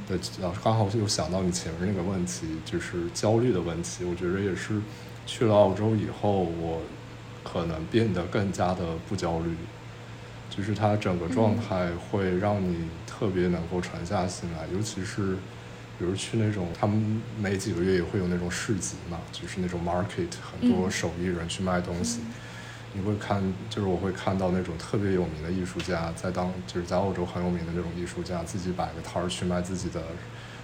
[0.07, 4.05] 对，然后刚好又想到你前面那个问题，就是焦虑的问题。
[4.05, 4.81] 我觉得也是
[5.27, 6.81] 去了澳洲以后，我
[7.43, 9.55] 可能变得更加的不焦虑，
[10.49, 15.37] 就是它整个状态会让你特别能够沉下心来，尤其是
[15.99, 22.21] 比如去那种他们每几个月也会有那种市集嘛，就是那种 market，很多嗯手艺人去卖东西。
[22.97, 30.01] 你会看，就是我会看到那种特别有名的艺术家，在当就是在澳洲很有名的那种艺术家，自己摆个摊儿去卖自己的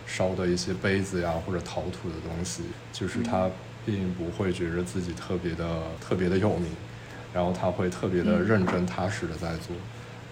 [0.07, 2.63] 烧的一些杯子呀或者陶土的东西，
[2.93, 3.51] 就是他
[3.85, 6.71] 并不会觉得自己特别的特别的有名，
[7.35, 9.75] 然后他会特别的认真踏实的在做。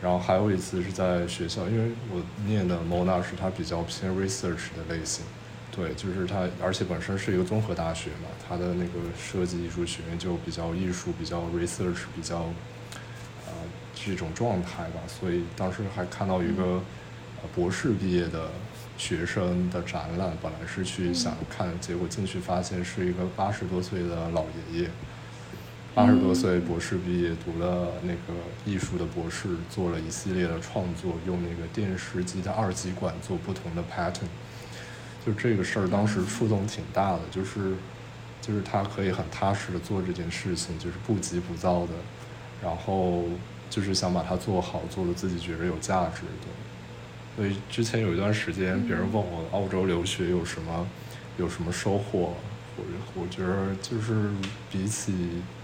[0.00, 5.24] 然后还有一次是在学校，因为我念的 Mona 是它比较偏 research 的类型，
[5.72, 12.44] 对，就是它，而且本身是一个综合大学嘛，它的那个设计艺术学院就比较艺术、比较 research、比较
[13.46, 13.52] 呃
[13.92, 16.80] 这种状态吧，所以当时还看到一个
[17.42, 18.50] 呃博士毕业的
[18.96, 24.90] 学生的展览，本来是去想看，结果进去发现是一个八十多岁的老爷爷。
[25.94, 28.33] 八十多岁博士毕业，读了那个
[28.64, 34.29] 艺术的博士，做了一系列的创作，用那个电视机的二极管做不同的 pattern。
[35.27, 37.74] 就这个事儿，当时触动挺大的，就是
[38.40, 41.92] 就是他可以很踏实的做这件事情，就是不急不躁的，
[42.62, 43.24] 然后
[43.68, 47.37] 就是想把它做好，做的自己觉得有价值的。
[47.37, 50.87] 所以之前有一段时间，别人问我澳洲留学有什么
[51.38, 52.35] 有什么收获，
[52.79, 54.31] 我我觉得就是
[54.71, 55.12] 比起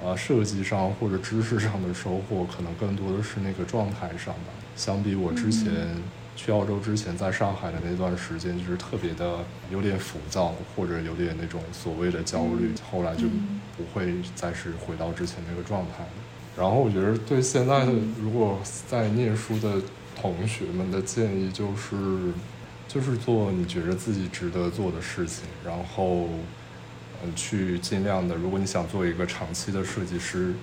[0.04, 4.52] 啊设计上或者知识上的收获，可能更多的是那个状态上吧。
[4.76, 5.88] 相比我之前
[6.34, 9.38] 去澳洲之前在上海的那段时间，就是特别的
[9.70, 16.10] 有点浮躁，或者有点那种所谓的焦虑，后来就嗯不会再是回到之前那个状态了。
[16.56, 19.80] 然后我觉得对现在的如果在念书的
[20.14, 21.96] 同学们的建议就是，
[22.88, 26.44] 就是做你觉得自己值得做的事情，然后嗯
[27.34, 30.54] 去尽量的，如果你想做一个长期的设计师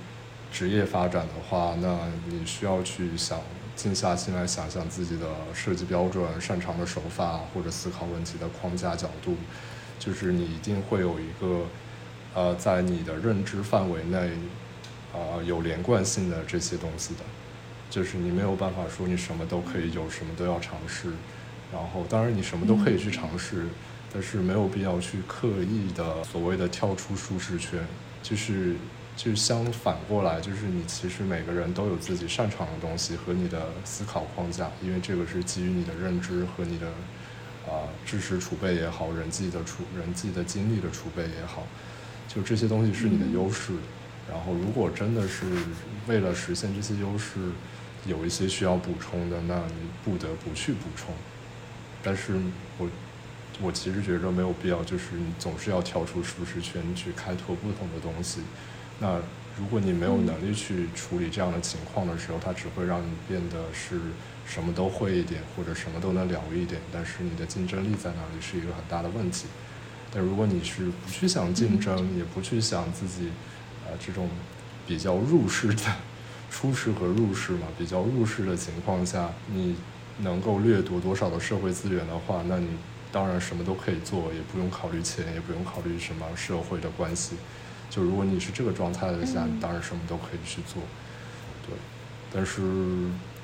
[0.52, 1.97] 职业发展的话，那
[2.28, 3.39] 你需要去想
[3.76, 9.36] 静下心来想想自己的设计标准、擅长的手法或者思考问题的框架角度，
[10.00, 11.65] 就是你一定会有一个
[12.34, 14.32] 呃在你的认知范围内
[15.13, 17.21] 呃有连贯性的这些东西的。
[17.89, 21.12] 就是你没有办法说你什么都可以有，什么都要尝试。
[21.74, 23.65] 然后，当然你什么都可以去尝试，
[24.13, 27.80] 但是没有必要去刻意的所谓的跳出舒适圈。
[28.21, 28.76] 就是，
[29.15, 36.88] 就相反过来，就是你其实每个人都有自己擅长的东西和你的思考框架，因为这个是基于你的认知和你的
[37.67, 41.65] 啊、知识储备也好，人际的储人际的经历的储备也好，
[42.28, 43.74] 就这些东西是你的优势。
[44.30, 45.45] 然后，如果真的是
[46.08, 47.39] 为了实现这些优势，
[48.06, 51.13] 有一些需要补充的，那你不得不去补充。
[52.04, 52.34] 但是
[52.78, 52.89] 我
[53.62, 58.41] 我其实觉得没有必要，就是你总是要跳出舒适圈去开拓不同的东西。
[59.00, 59.19] 那
[59.60, 64.00] 如果你没有能力去处理这样的情况的时候，它只会让你变得是
[64.45, 69.45] 什么都会一点，或者什么都能了一点，但是你的竞争力在哪里是一个很大的问题。
[70.13, 73.30] 但如果你是不去想竞争，也不去想自己
[73.86, 74.30] 呃这种
[74.88, 75.84] 比较入世的
[76.50, 79.76] 出世和入世嘛，比较入世的情况下，你
[80.19, 82.67] 能够掠夺多少的社会资源的话，那你
[83.12, 87.36] 当然什么都可以做，也不用考虑钱，也不用考虑什么社会的关系。
[87.89, 90.82] 就如果你是这个状态的下，嗯你当然什么都可以去做，
[91.67, 91.76] 对。
[92.34, 92.62] 但是，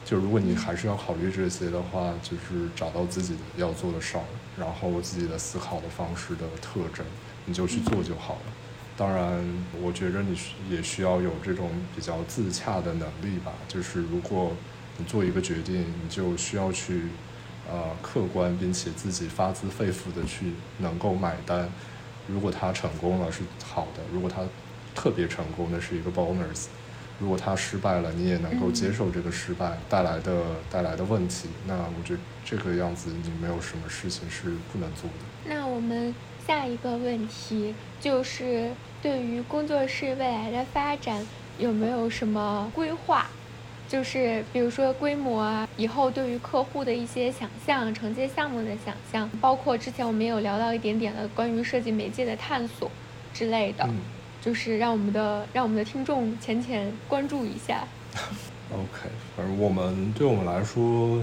[0.05, 4.23] 就如果你还是要考虑这些的话，就是找到自己的要做的事儿，
[4.57, 7.05] 然后自己的思考的方式的特征，
[7.45, 8.53] 你就去做就好了。
[8.95, 9.43] 当然，
[9.81, 13.51] 我觉着你需也需要有这种比较自洽的能力吧。
[13.67, 14.53] 就是如果
[14.97, 17.01] 你做一个决定，你就需要去
[17.69, 21.69] 呃客观并且自己发自肺腑的去能够买单。
[22.27, 24.41] 如果他成功了是好的，如果他
[24.93, 26.65] 特别成功，那是一个 bonus。
[27.19, 31.49] 如果他失败了，你也能够接受这个失败带来的带来的问题。
[31.65, 35.25] 那我觉得这个样子，你没有什么事情是不能做的。
[35.45, 36.13] 那我们
[36.45, 41.25] 下一个问题就是，对于工作室未来的发展
[41.57, 43.27] 有没有什么规划？
[43.87, 52.91] 就是比如说规模啊，以后对于客户的一些想象、承接项目的想象，包括之前我们也有聊到一点点的关于设计媒介的探索
[53.33, 53.95] 之类的，嗯
[54.41, 57.87] 就是让我们的让我们的听众浅浅关注一下。
[58.71, 61.21] OK，反正我们对我们来说，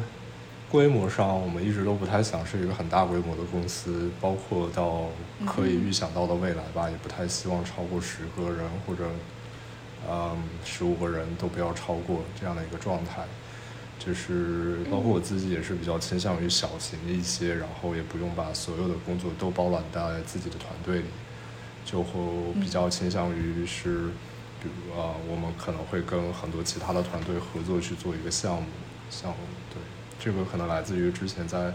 [0.71, 5.03] 规模上我们一直都不太想是一个很大规模的公司，包括到
[5.47, 9.05] 可以预想到的未来吧，也不太希望超过十个人或者
[10.09, 13.25] 嗯十五个人都不要超过这样的一个状态。
[13.99, 21.07] 就是包括我自己也是比较倾向于小型一些，然后也不用把所有的工作都包揽在自己的团队里，
[21.85, 22.21] 就会
[22.61, 24.11] 比较倾向于是。
[24.63, 28.69] 比如啊，我们可能会跟很多其他的团队合作去做一个项目，
[29.11, 29.37] 项目
[29.69, 29.79] 对，
[30.19, 31.71] 这个可能来自于之前在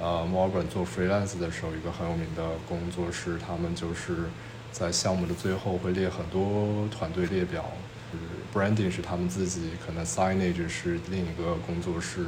[0.00, 4.16] 呃墨尔本做 freelance 的时候，一个很有名的工作室，他们就是
[4.70, 7.64] 在项目的最后会列很多团队列表，
[8.12, 12.24] 就是 branding 是他们自己，可能 signage 是另一个工作室，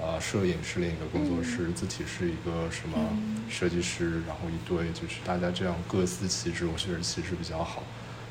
[0.00, 2.98] 呃，摄影是另一个工作室，字体是一个什么
[3.48, 7.82] 设计师，然后一堆，就是大家这样各司其职，我觉得其实比较好。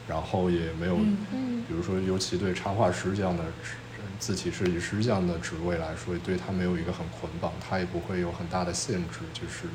[0.08, 0.98] 然后也没有，
[1.32, 1.64] 嗯。
[1.68, 3.76] 比如说，尤其对插画师这样的职
[4.18, 9.68] 字体设计师这样的职位来说，对他没有一个很捆绑，他也不会有很大的限制，就是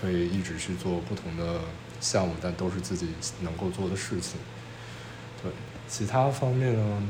[0.00, 1.60] 可以一直去做不同的
[2.00, 3.08] 项目，但都是自己
[3.40, 4.38] 能够做的事情。
[5.42, 5.50] 对，
[5.88, 7.02] 其他方面呢，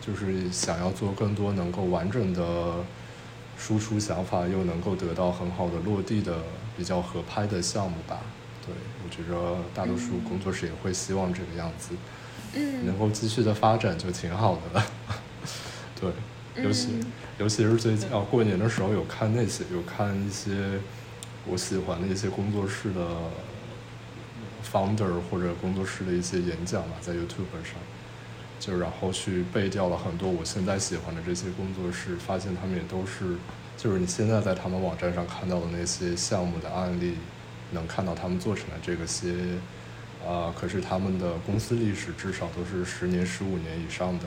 [0.00, 2.74] 就是想要做更多能够完整的
[3.58, 6.38] 输出想法，又能够得到很好的落地的
[6.76, 8.18] 比较合拍的项目吧。
[8.66, 11.94] 对，我觉着大多数工作室也会希望这个样子，
[12.84, 14.86] 能嗯够继续的发展就挺好的了。
[16.00, 20.78] 对，尤其、嗯尤其是最近啊，过年的时候有看那些，有看一些
[21.46, 23.06] 我喜欢的一些工作室的
[24.64, 27.74] founder 或者工作室的一些演讲吧，在 YouTube 上，
[28.58, 33.36] 就然后去背掉了很多我现在喜欢的这些工作室，发现他们也都是，
[33.76, 37.14] 就是你现在在他们网站上看到的那些项目的案例，
[37.72, 39.34] 能看到他们做成的这个些，
[40.26, 44.24] 啊、可是他们的公司历史至少都是十年、十五年以上的。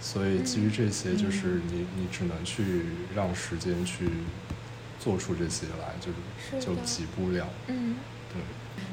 [0.00, 4.08] 所以基于这些，就是你你只能去让时间去
[4.98, 7.46] 做出这些来，就是就急不了。
[7.66, 7.96] 嗯，
[8.32, 8.40] 对，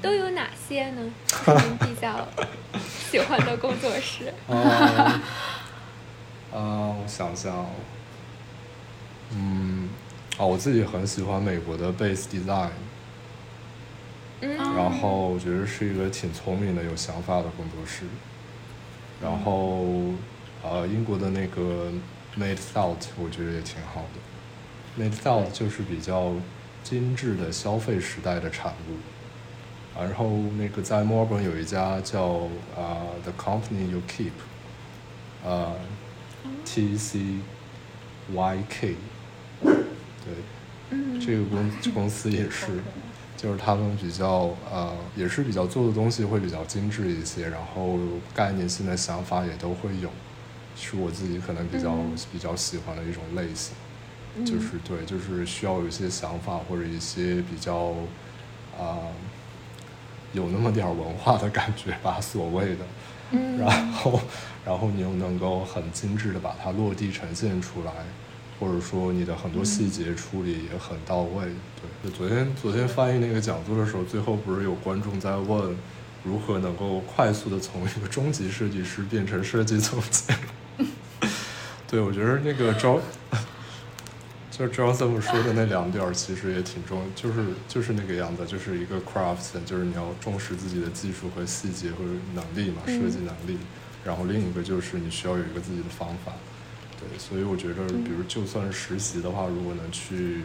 [0.02, 1.02] 都有哪些呢？
[1.48, 2.28] 您比较
[3.10, 4.34] 喜欢的工作室？
[4.48, 4.56] 啊、
[6.54, 7.70] 啊，我想想哦，
[9.32, 9.90] 嗯，
[10.38, 12.70] 哦，我自己很喜欢美国的 Base Design，
[14.42, 18.06] 嗯，然后我觉得是一个挺聪明的、有想法的工作室。
[19.22, 19.86] 然后，
[20.62, 21.90] 呃，英国的那个
[22.38, 24.20] Made Thought 我觉得也挺好的。
[25.00, 26.34] Made Thought 就是比较
[26.84, 28.98] 精致的消费时代的产物。
[29.98, 32.24] 然后那个在墨尔本有一家叫
[32.76, 34.32] 啊、呃 The Company You Keep，
[35.46, 35.74] 呃
[36.66, 37.20] ，T C
[38.34, 38.96] Y K，
[39.62, 40.34] 对，
[40.90, 42.68] 嗯，这个公 公司也是，
[43.38, 47.98] 就是他们比较呃，也是比较做的东西会比较精致一些，然后
[48.34, 50.10] 概念性的想法也都会有，
[50.76, 53.74] 是我自己可能比较、嗯比较喜欢的一种类型。
[54.38, 57.94] 嗯就是对，就是需要有一些想法或者一些比较
[58.78, 59.00] 啊、
[60.34, 62.86] 有那么点儿文化的感觉吧，所谓的。
[63.32, 64.20] 嗯，然后，
[64.66, 67.92] 然后你又能够很精致的把它落地呈现出来，
[68.60, 71.46] 或者说你的很多细节处理也很到位。
[71.82, 75.76] 对，就昨天昨天翻译那个讲座的时候，最后不是有观众在问，
[76.24, 80.38] 如何能够快速的从一个中级设计师变成设计总监？
[81.88, 83.00] 对，我觉得那个招。
[84.58, 91.98] 就是 Joseph 说的那两点，其实也挺重，就是就是那个样子，就是一个 crafts，就是你要重视自己的技术和细节和
[92.34, 93.60] 能力嘛，嗯设计能力。
[94.06, 96.32] 然后另一个就是你需要有一个自己的方法。
[96.98, 100.44] 对，所以我觉得，比如就算实习的话，如果能去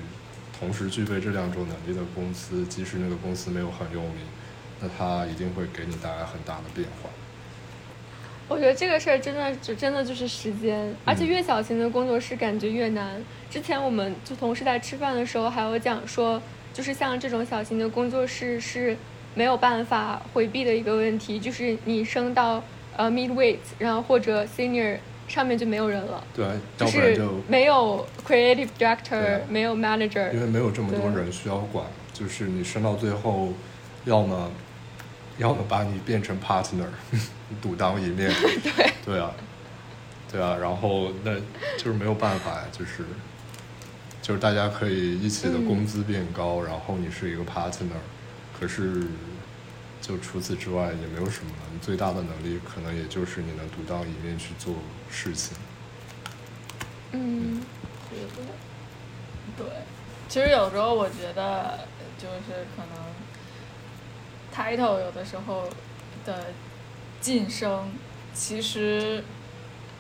[0.59, 4.27] 同时具备这两种能力的公司，即使那个公司没有很有名，
[4.81, 7.09] 那它一定会给你带来很大的变化。
[8.51, 13.23] 我觉得这个事儿真的就真的就是时间，而且越小型的工作室感觉越难。
[13.49, 16.43] 之前我们就同事在吃饭的时候还有讲说，
[16.75, 18.97] 就是像这种小型的工作室是
[19.37, 22.61] 没有办法回避的一个问题，就是你升到
[22.97, 24.97] 呃 midweight，然后或者 senior
[25.29, 26.45] 上面就没有人了，对，
[26.77, 33.53] 就是要不然就没有 creative director，啊没有 manager，因为没有这么多人需要管，就是你升到最后，
[34.07, 34.51] 要么
[35.39, 36.89] 要么把你变成 partner，
[37.61, 38.31] 独当一面，
[38.63, 38.93] 对。
[39.05, 39.33] 对啊，
[40.31, 41.35] 对啊，然后那
[41.77, 43.05] 就是没有办法呀，就是
[44.23, 47.99] 就是大家可以一起的嗯工资变高，然后你是一个 partner，
[48.59, 49.05] 可是
[50.01, 54.75] 就除此之外也没有什么了，你最大的能力可能也就是你能独当一面去做
[55.11, 55.57] 事情。
[57.13, 57.61] 嗯。
[59.57, 59.67] 对，
[60.29, 61.81] 其实有时候我觉得
[62.19, 62.97] 就是可能
[64.55, 65.69] title 有的时候
[66.25, 66.47] 的
[67.21, 67.91] 晋升，
[68.33, 69.23] 其实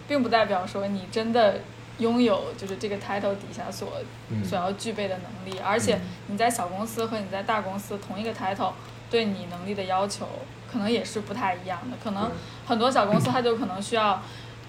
[0.08, 1.60] 并不代表说你真的
[1.98, 3.92] 拥有就是这个 title 底下所
[4.30, 4.44] 嗯。
[4.44, 6.00] 所要具备的能力，而且嗯。
[6.28, 8.72] 你在小公司和你在大公司同一个 title
[9.10, 10.28] 对你能力的要求
[10.70, 12.30] 可能也是不太一样的，可能
[12.64, 14.22] 很多小公司它就可能需要，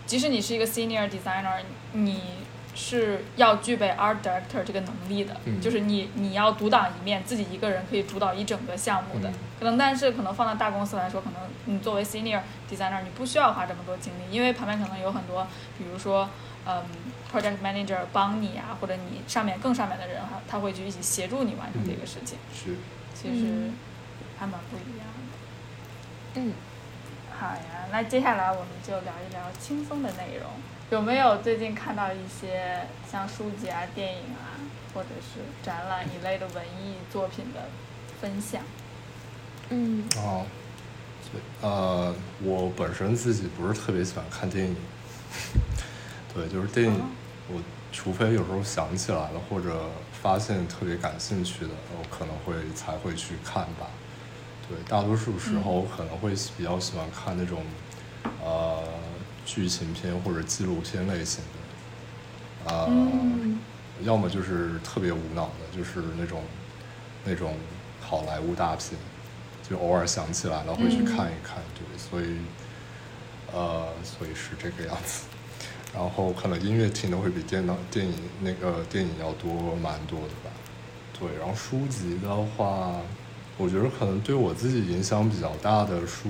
[0.06, 1.60] 即使你是一个 senior designer，
[1.94, 2.20] 你
[2.74, 9.30] 是要具备 art director 这个能力的，嗯就是你你要独当一面，自己一个人可以主导一整个项目的。
[9.30, 15.46] 嗯可能但是可能放到大公司来说，可能你作为 senior designer，你不需要花这么多精力，因为旁边可能有很多，
[15.78, 16.28] 比如说
[16.66, 16.84] 嗯
[17.32, 22.76] project manager 帮你啊，或者你上面更上面的人哈，他会去一起协助你完成这个事情，是，
[23.14, 23.74] 其实嗯
[24.40, 26.42] 还蛮不一样的。
[26.42, 26.54] 嗯。
[27.40, 30.50] 好呀，那接下来我们就聊一聊轻松的内容。
[30.92, 34.60] 有没有最近看到一些像书籍啊、电影啊，
[34.94, 37.62] 或者是展览一类的文艺作品的
[38.20, 38.62] 分享？
[39.70, 40.46] 嗯哦，
[41.32, 42.14] 对，呃，
[42.44, 44.76] 我本身自己不是特别喜欢看电影，
[46.36, 47.06] 对，就是电影，哦
[47.54, 47.62] 我
[47.94, 49.90] 除非有时候想起来了，或者
[50.22, 53.88] 发现特别感兴趣的，我可能会才会去看吧。
[54.68, 57.64] 对，大多数时候可能会比较喜欢看那种，
[58.44, 58.84] 呃，
[59.54, 61.44] 剧情片或者纪录片类型
[62.66, 63.60] 的，呃，嗯
[64.04, 66.42] 要么就是特别无脑的，就是那种
[67.26, 67.58] 那种
[68.00, 68.98] 好莱坞大片，
[69.70, 72.38] 就偶尔想起来了会去看一看，对，所以
[73.52, 75.24] 呃，所以是这个样子。
[75.94, 80.50] 然后可能音乐听的会比电脑电影那个电影要多蛮多的吧。
[81.20, 82.96] 对，然后书籍的话，
[83.58, 86.30] 我觉得可能对我自己影响比较大的书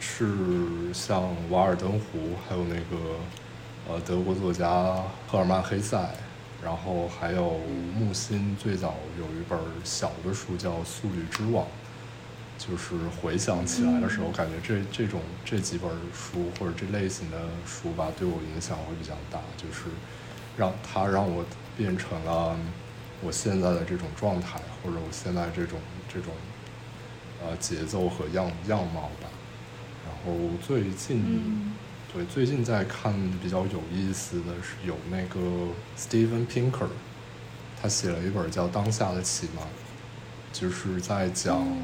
[0.00, 2.18] 是像《瓦尔登湖》，
[2.48, 3.16] 还有那个
[3.88, 6.08] 呃德国作家赫尔曼·黑塞，
[6.62, 7.58] 然后还有
[7.98, 11.66] 木心最早有一本小的书叫《素履之网》，
[12.58, 19.90] 就是回想起来的时候，感觉这这种这几本书或者这类型的书吧，对我影响会比较大，就是
[20.56, 21.44] 让它让我
[21.76, 22.56] 变成了
[23.22, 25.78] 我现在的这种状态，或者我现在这种
[26.12, 26.32] 这种
[27.42, 29.28] 呃节奏和样样貌吧。
[30.06, 30.32] 然后
[30.66, 31.72] 最近、嗯
[32.14, 35.38] 对最近在看比较有意思的是有那个
[35.98, 36.88] Steven Pinker，
[37.82, 39.62] 他写了一本叫《当下的启蒙》，
[40.50, 41.82] 就是在讲嗯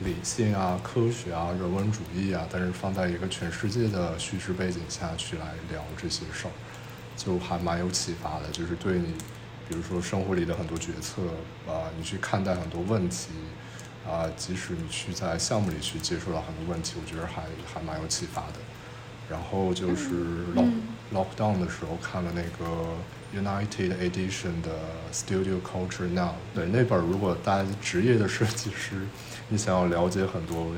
[0.00, 6.52] 理性啊、科学啊、人文主义啊，但是放在一个全世界的叙事背景下去来聊这些事儿，
[7.16, 8.48] 就还蛮有启发的。
[8.50, 9.12] 就是对你，
[9.68, 11.22] 比如说生活里的很多决策
[11.68, 13.28] 啊、你去看待很多问题
[14.06, 17.42] 啊、即使你去在项目里去接触到很多问题，我觉得还
[17.72, 18.54] 还蛮有启发的。
[19.28, 20.82] 然后就是老、嗯
[21.12, 22.94] lockdown 的时候看了那个
[23.34, 24.70] United Edition 的
[25.12, 26.34] Studio Culture Now。
[26.54, 28.94] 对，那本如果大家职业的设计师，
[29.48, 30.68] 你想要了解很多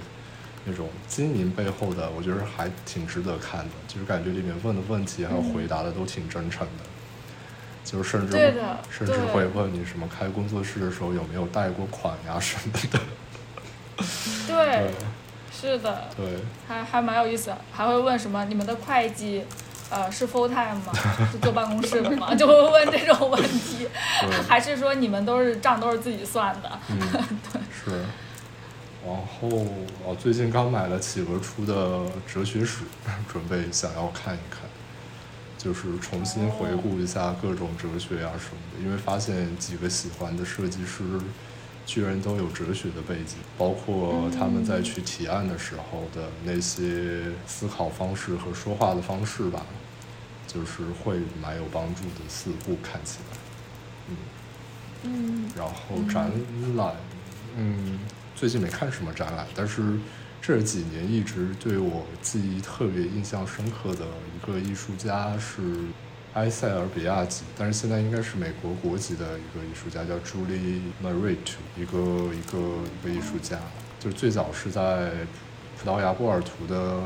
[0.65, 3.71] 那种经营背后的，我觉得还挺值得看的。
[3.87, 6.85] 就是感觉里面问的问题还有回答的都挺真诚的。
[7.85, 13.01] 就甚至对的甚至会问你什么开工作室的时候有没有贷过款呀什么的。
[14.49, 14.91] 对，
[15.53, 19.45] 是的，对，还还蛮有意思的，还会问什么你们的会计，
[19.91, 20.93] 呃，是 full time 吗？
[21.31, 22.35] 是坐办公室的吗？
[22.37, 23.87] 就会问这种问题，
[24.49, 26.79] 还是说你们都是账都是自己算的？
[26.89, 26.99] 嗯，
[27.85, 28.05] 是。
[29.05, 29.49] 然后
[30.05, 32.01] 哦，最近刚买了企鹅出的
[32.33, 32.85] 哲学史，
[33.31, 34.61] 准备想要看一看，
[35.63, 41.05] 就是重新回顾一下各种哲学呀、什么的，因为发现几个喜欢的设计师
[41.87, 49.65] 居然都有哲学的背景，包括他们在去提案的时候的那些思考方式和说话的方式吧，
[50.49, 53.37] 就是会蛮有帮助的，似乎看起来，
[54.09, 54.17] 嗯。
[55.05, 56.31] 嗯然后展
[56.77, 56.95] 览，
[57.57, 57.99] 嗯，
[58.37, 59.83] 最近没看什么展览，但是
[60.43, 65.63] 这几年一直对我记忆特别印象深刻的一个艺术家是
[66.35, 71.37] 埃塞俄比亚籍，但是现在应该是美国国籍的一个艺术家，叫 Julie Marit，
[71.77, 73.57] 一个一个一个艺术家，
[74.01, 75.13] 就是最早是在
[75.79, 76.99] 葡萄牙波尔图的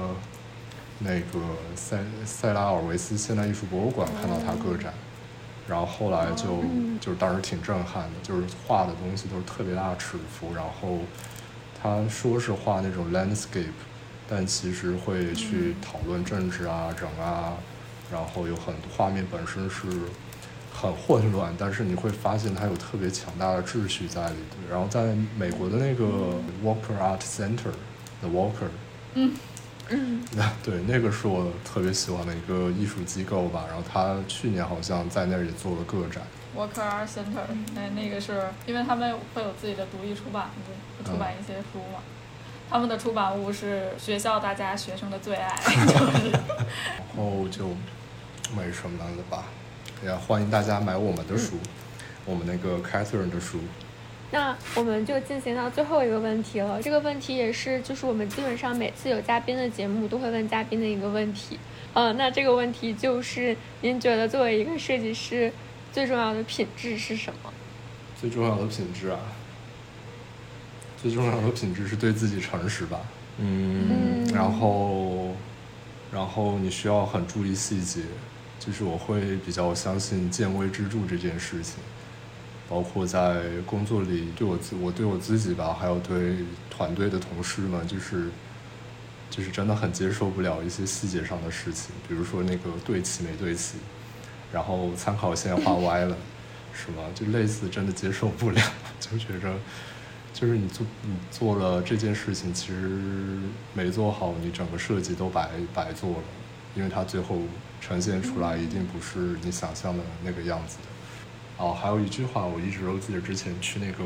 [1.01, 1.39] 那个
[1.75, 4.95] 塞塞拉尔维斯现代艺术博物馆看到他个展。
[5.69, 11.01] 然后后来就嗯就是当时挺震撼的，就是画的东西都是特别大的尺幅，然后
[11.87, 13.67] 他说是画那种 landscape，
[14.29, 17.55] 但其实会去讨论政治啊、整啊，
[18.11, 19.87] 然后有很多画面本身是
[20.75, 24.57] 很混乱，但是你会发现它有特别强大的秩序在里头。
[24.69, 26.05] 然后在美国的那个
[26.65, 28.69] Walker Art Center，The Walker，
[29.15, 29.33] 嗯
[30.65, 33.65] 对，那个是我特别喜欢的一个艺术机构吧。
[33.69, 36.23] 然后他去年好像在那儿也做了个展。
[36.57, 37.45] Walker Art Center，
[37.75, 42.01] 那那个是因为他们会有自己的独立出版，物出版一些书嘛。
[42.69, 45.55] 他们的出版物是学校大家学生的最爱，
[45.87, 47.69] 就是然后就
[48.57, 49.45] 没什么了吧。
[50.03, 51.59] 也欢迎大家买我们的书，
[52.25, 53.61] 我们那个 Catherine 的书。
[54.33, 56.83] 那我们就进行到最后一个问题了。
[56.83, 61.59] 这个问题也是，就是我们基本上每次有嘉宾的节目都会问嘉宾的一个问题。
[61.95, 65.53] 呃，那这个问题就是，您觉得作为一个设计师，
[65.97, 67.51] 最重要的品质是什么？
[68.21, 69.19] 最重要的品质啊，
[71.01, 73.01] 最重要的品质是对自己诚实吧。
[73.39, 75.35] 嗯，嗯然后，
[76.13, 78.03] 然后你需要很注意细节，
[78.61, 81.77] 就是我会比较相信见微知著这件事情，
[82.69, 86.37] 包括在工作里对我自我对我自己吧，还有对
[86.69, 88.29] 团队的同事们，就是
[89.31, 93.79] 就是真的很接受不了一些细节上的事情，比如说那个对齐没对齐，
[94.57, 96.17] 然后参考线画歪了，
[96.73, 98.63] 是吗就类似真的接受不了，
[98.99, 99.55] 就觉着
[100.33, 102.91] 就是你做你做了这件事情，其实
[103.75, 106.25] 没做好，你整个设计都白白做了，
[106.75, 107.39] 因为它最后
[107.83, 111.63] 呈现出来一定不是你想象的那个样子的。
[111.63, 114.05] 哦，还有一句话我一直都记得，之前去那个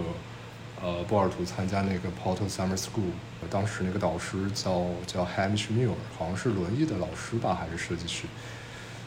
[0.82, 3.12] 呃波尔图参加那个 Porto Summer School，
[3.48, 8.24] 当时那个导师叫叫 Hamish Muir，好像是轮椅的老师吧，还是设计师，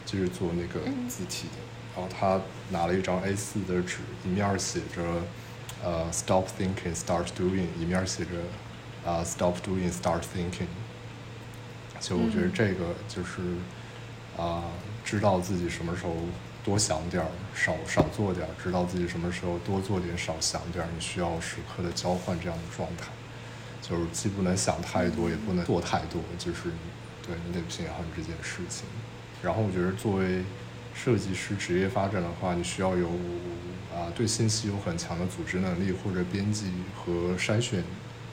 [0.04, 1.62] 就是做那个字体的。
[1.96, 2.40] 然后他
[2.70, 5.02] 拿了一张 A4 的纸，一面写着
[5.84, 8.30] 呃 Stop thinking, start doing，一面写着
[9.08, 10.66] 啊、Stop doing, start thinking。
[12.00, 13.40] 就我觉得这个就是
[14.36, 14.64] 啊、
[15.04, 16.16] 知道自己什么时候
[16.64, 20.88] 多想点儿，少少做点儿；知道自己什么时候多做点，少想点儿。
[20.92, 23.12] 你需要时刻的交换这样的状态，
[23.80, 26.72] 就是既不能想太多，也不能做太多，就是
[27.24, 28.84] 对你得平衡这件事情。
[29.44, 30.42] 然后我觉得作为
[30.94, 33.08] 设计师职业发展的话，你需要有
[33.94, 37.84] 啊对信息有很强的组织能力，或者编辑和筛选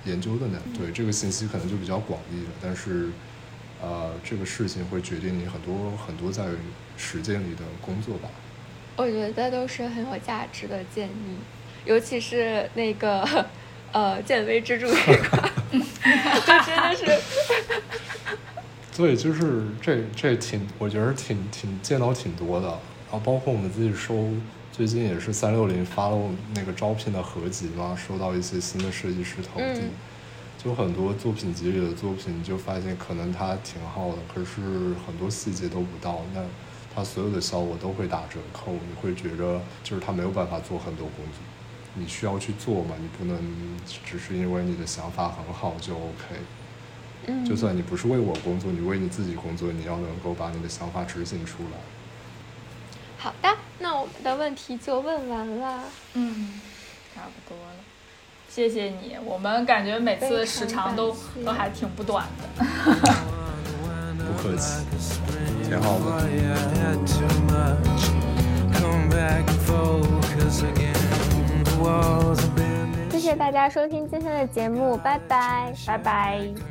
[0.05, 0.77] 研究的能力。
[0.77, 3.09] 对这个信息可能就比较广义了，但是
[3.81, 6.45] 呃这个事情会决定你很多很多在
[6.97, 8.29] 实践里的工作吧。
[8.95, 11.37] 我觉得都是很有价值的建议，
[11.85, 13.45] 尤其是那个
[13.91, 17.05] 呃见微知著这一块， 就真的是
[18.95, 22.67] 对，就是这这挺，我觉得挺挺见到挺多的。
[22.67, 24.29] 然后包括我们自己收，
[24.71, 26.17] 最近也是三六零发了
[26.55, 29.91] 那个招聘的合集嘛，收到一些新的设计师投递，嗯
[30.63, 34.61] 就很多作品集里的作品，你就发现可能它挺好的，可是
[35.07, 36.41] 很多细节都不到，那
[36.93, 41.41] 它所有的效果都会打折扣，你会觉着就是它没有办法做很多工作。
[41.95, 43.37] 你需要去做嘛，你不能
[44.05, 46.35] 只是因为你的想法很好就 OK。
[47.27, 51.77] 嗯，就算你不是为我工作，你为你自己工作，你要能够把你的想法执行出来。
[53.17, 55.83] 好的，那我们的问题就问完了。
[56.13, 56.59] 嗯，
[57.13, 57.73] 差不多了。
[58.49, 61.15] 谢谢你，我们感觉每次时长都
[61.45, 62.65] 都还挺不短的。
[64.17, 64.83] 不客气，
[65.63, 66.05] 挺好的。
[66.05, 68.09] Oh, yeah, I had too much.
[68.73, 71.63] Come back and focus again.
[71.63, 75.73] The walls have been 谢谢大家收听今天的节目，拜拜。
[75.85, 76.70] 拜拜。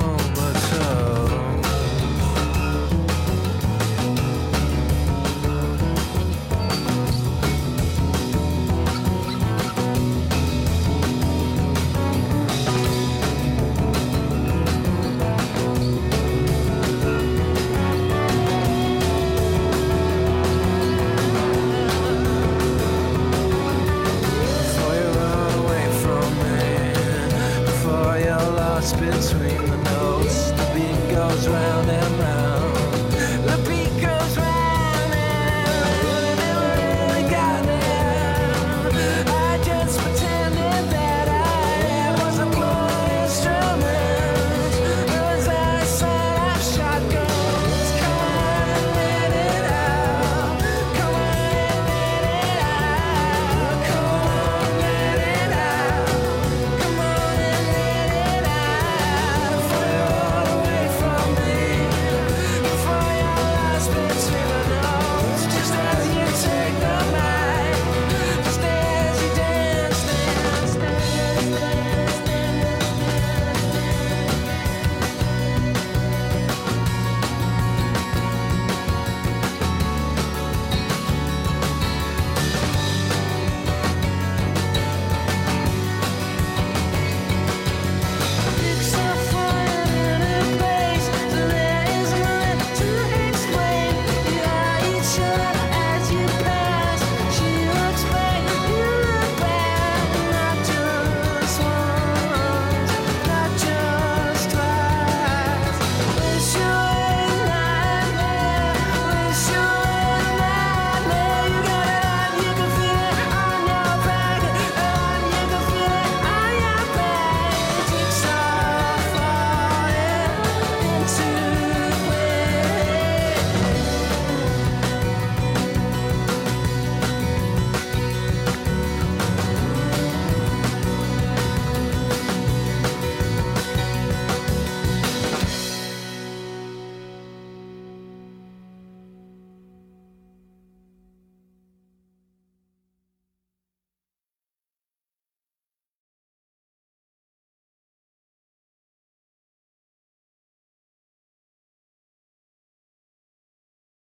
[31.31, 31.70] was right.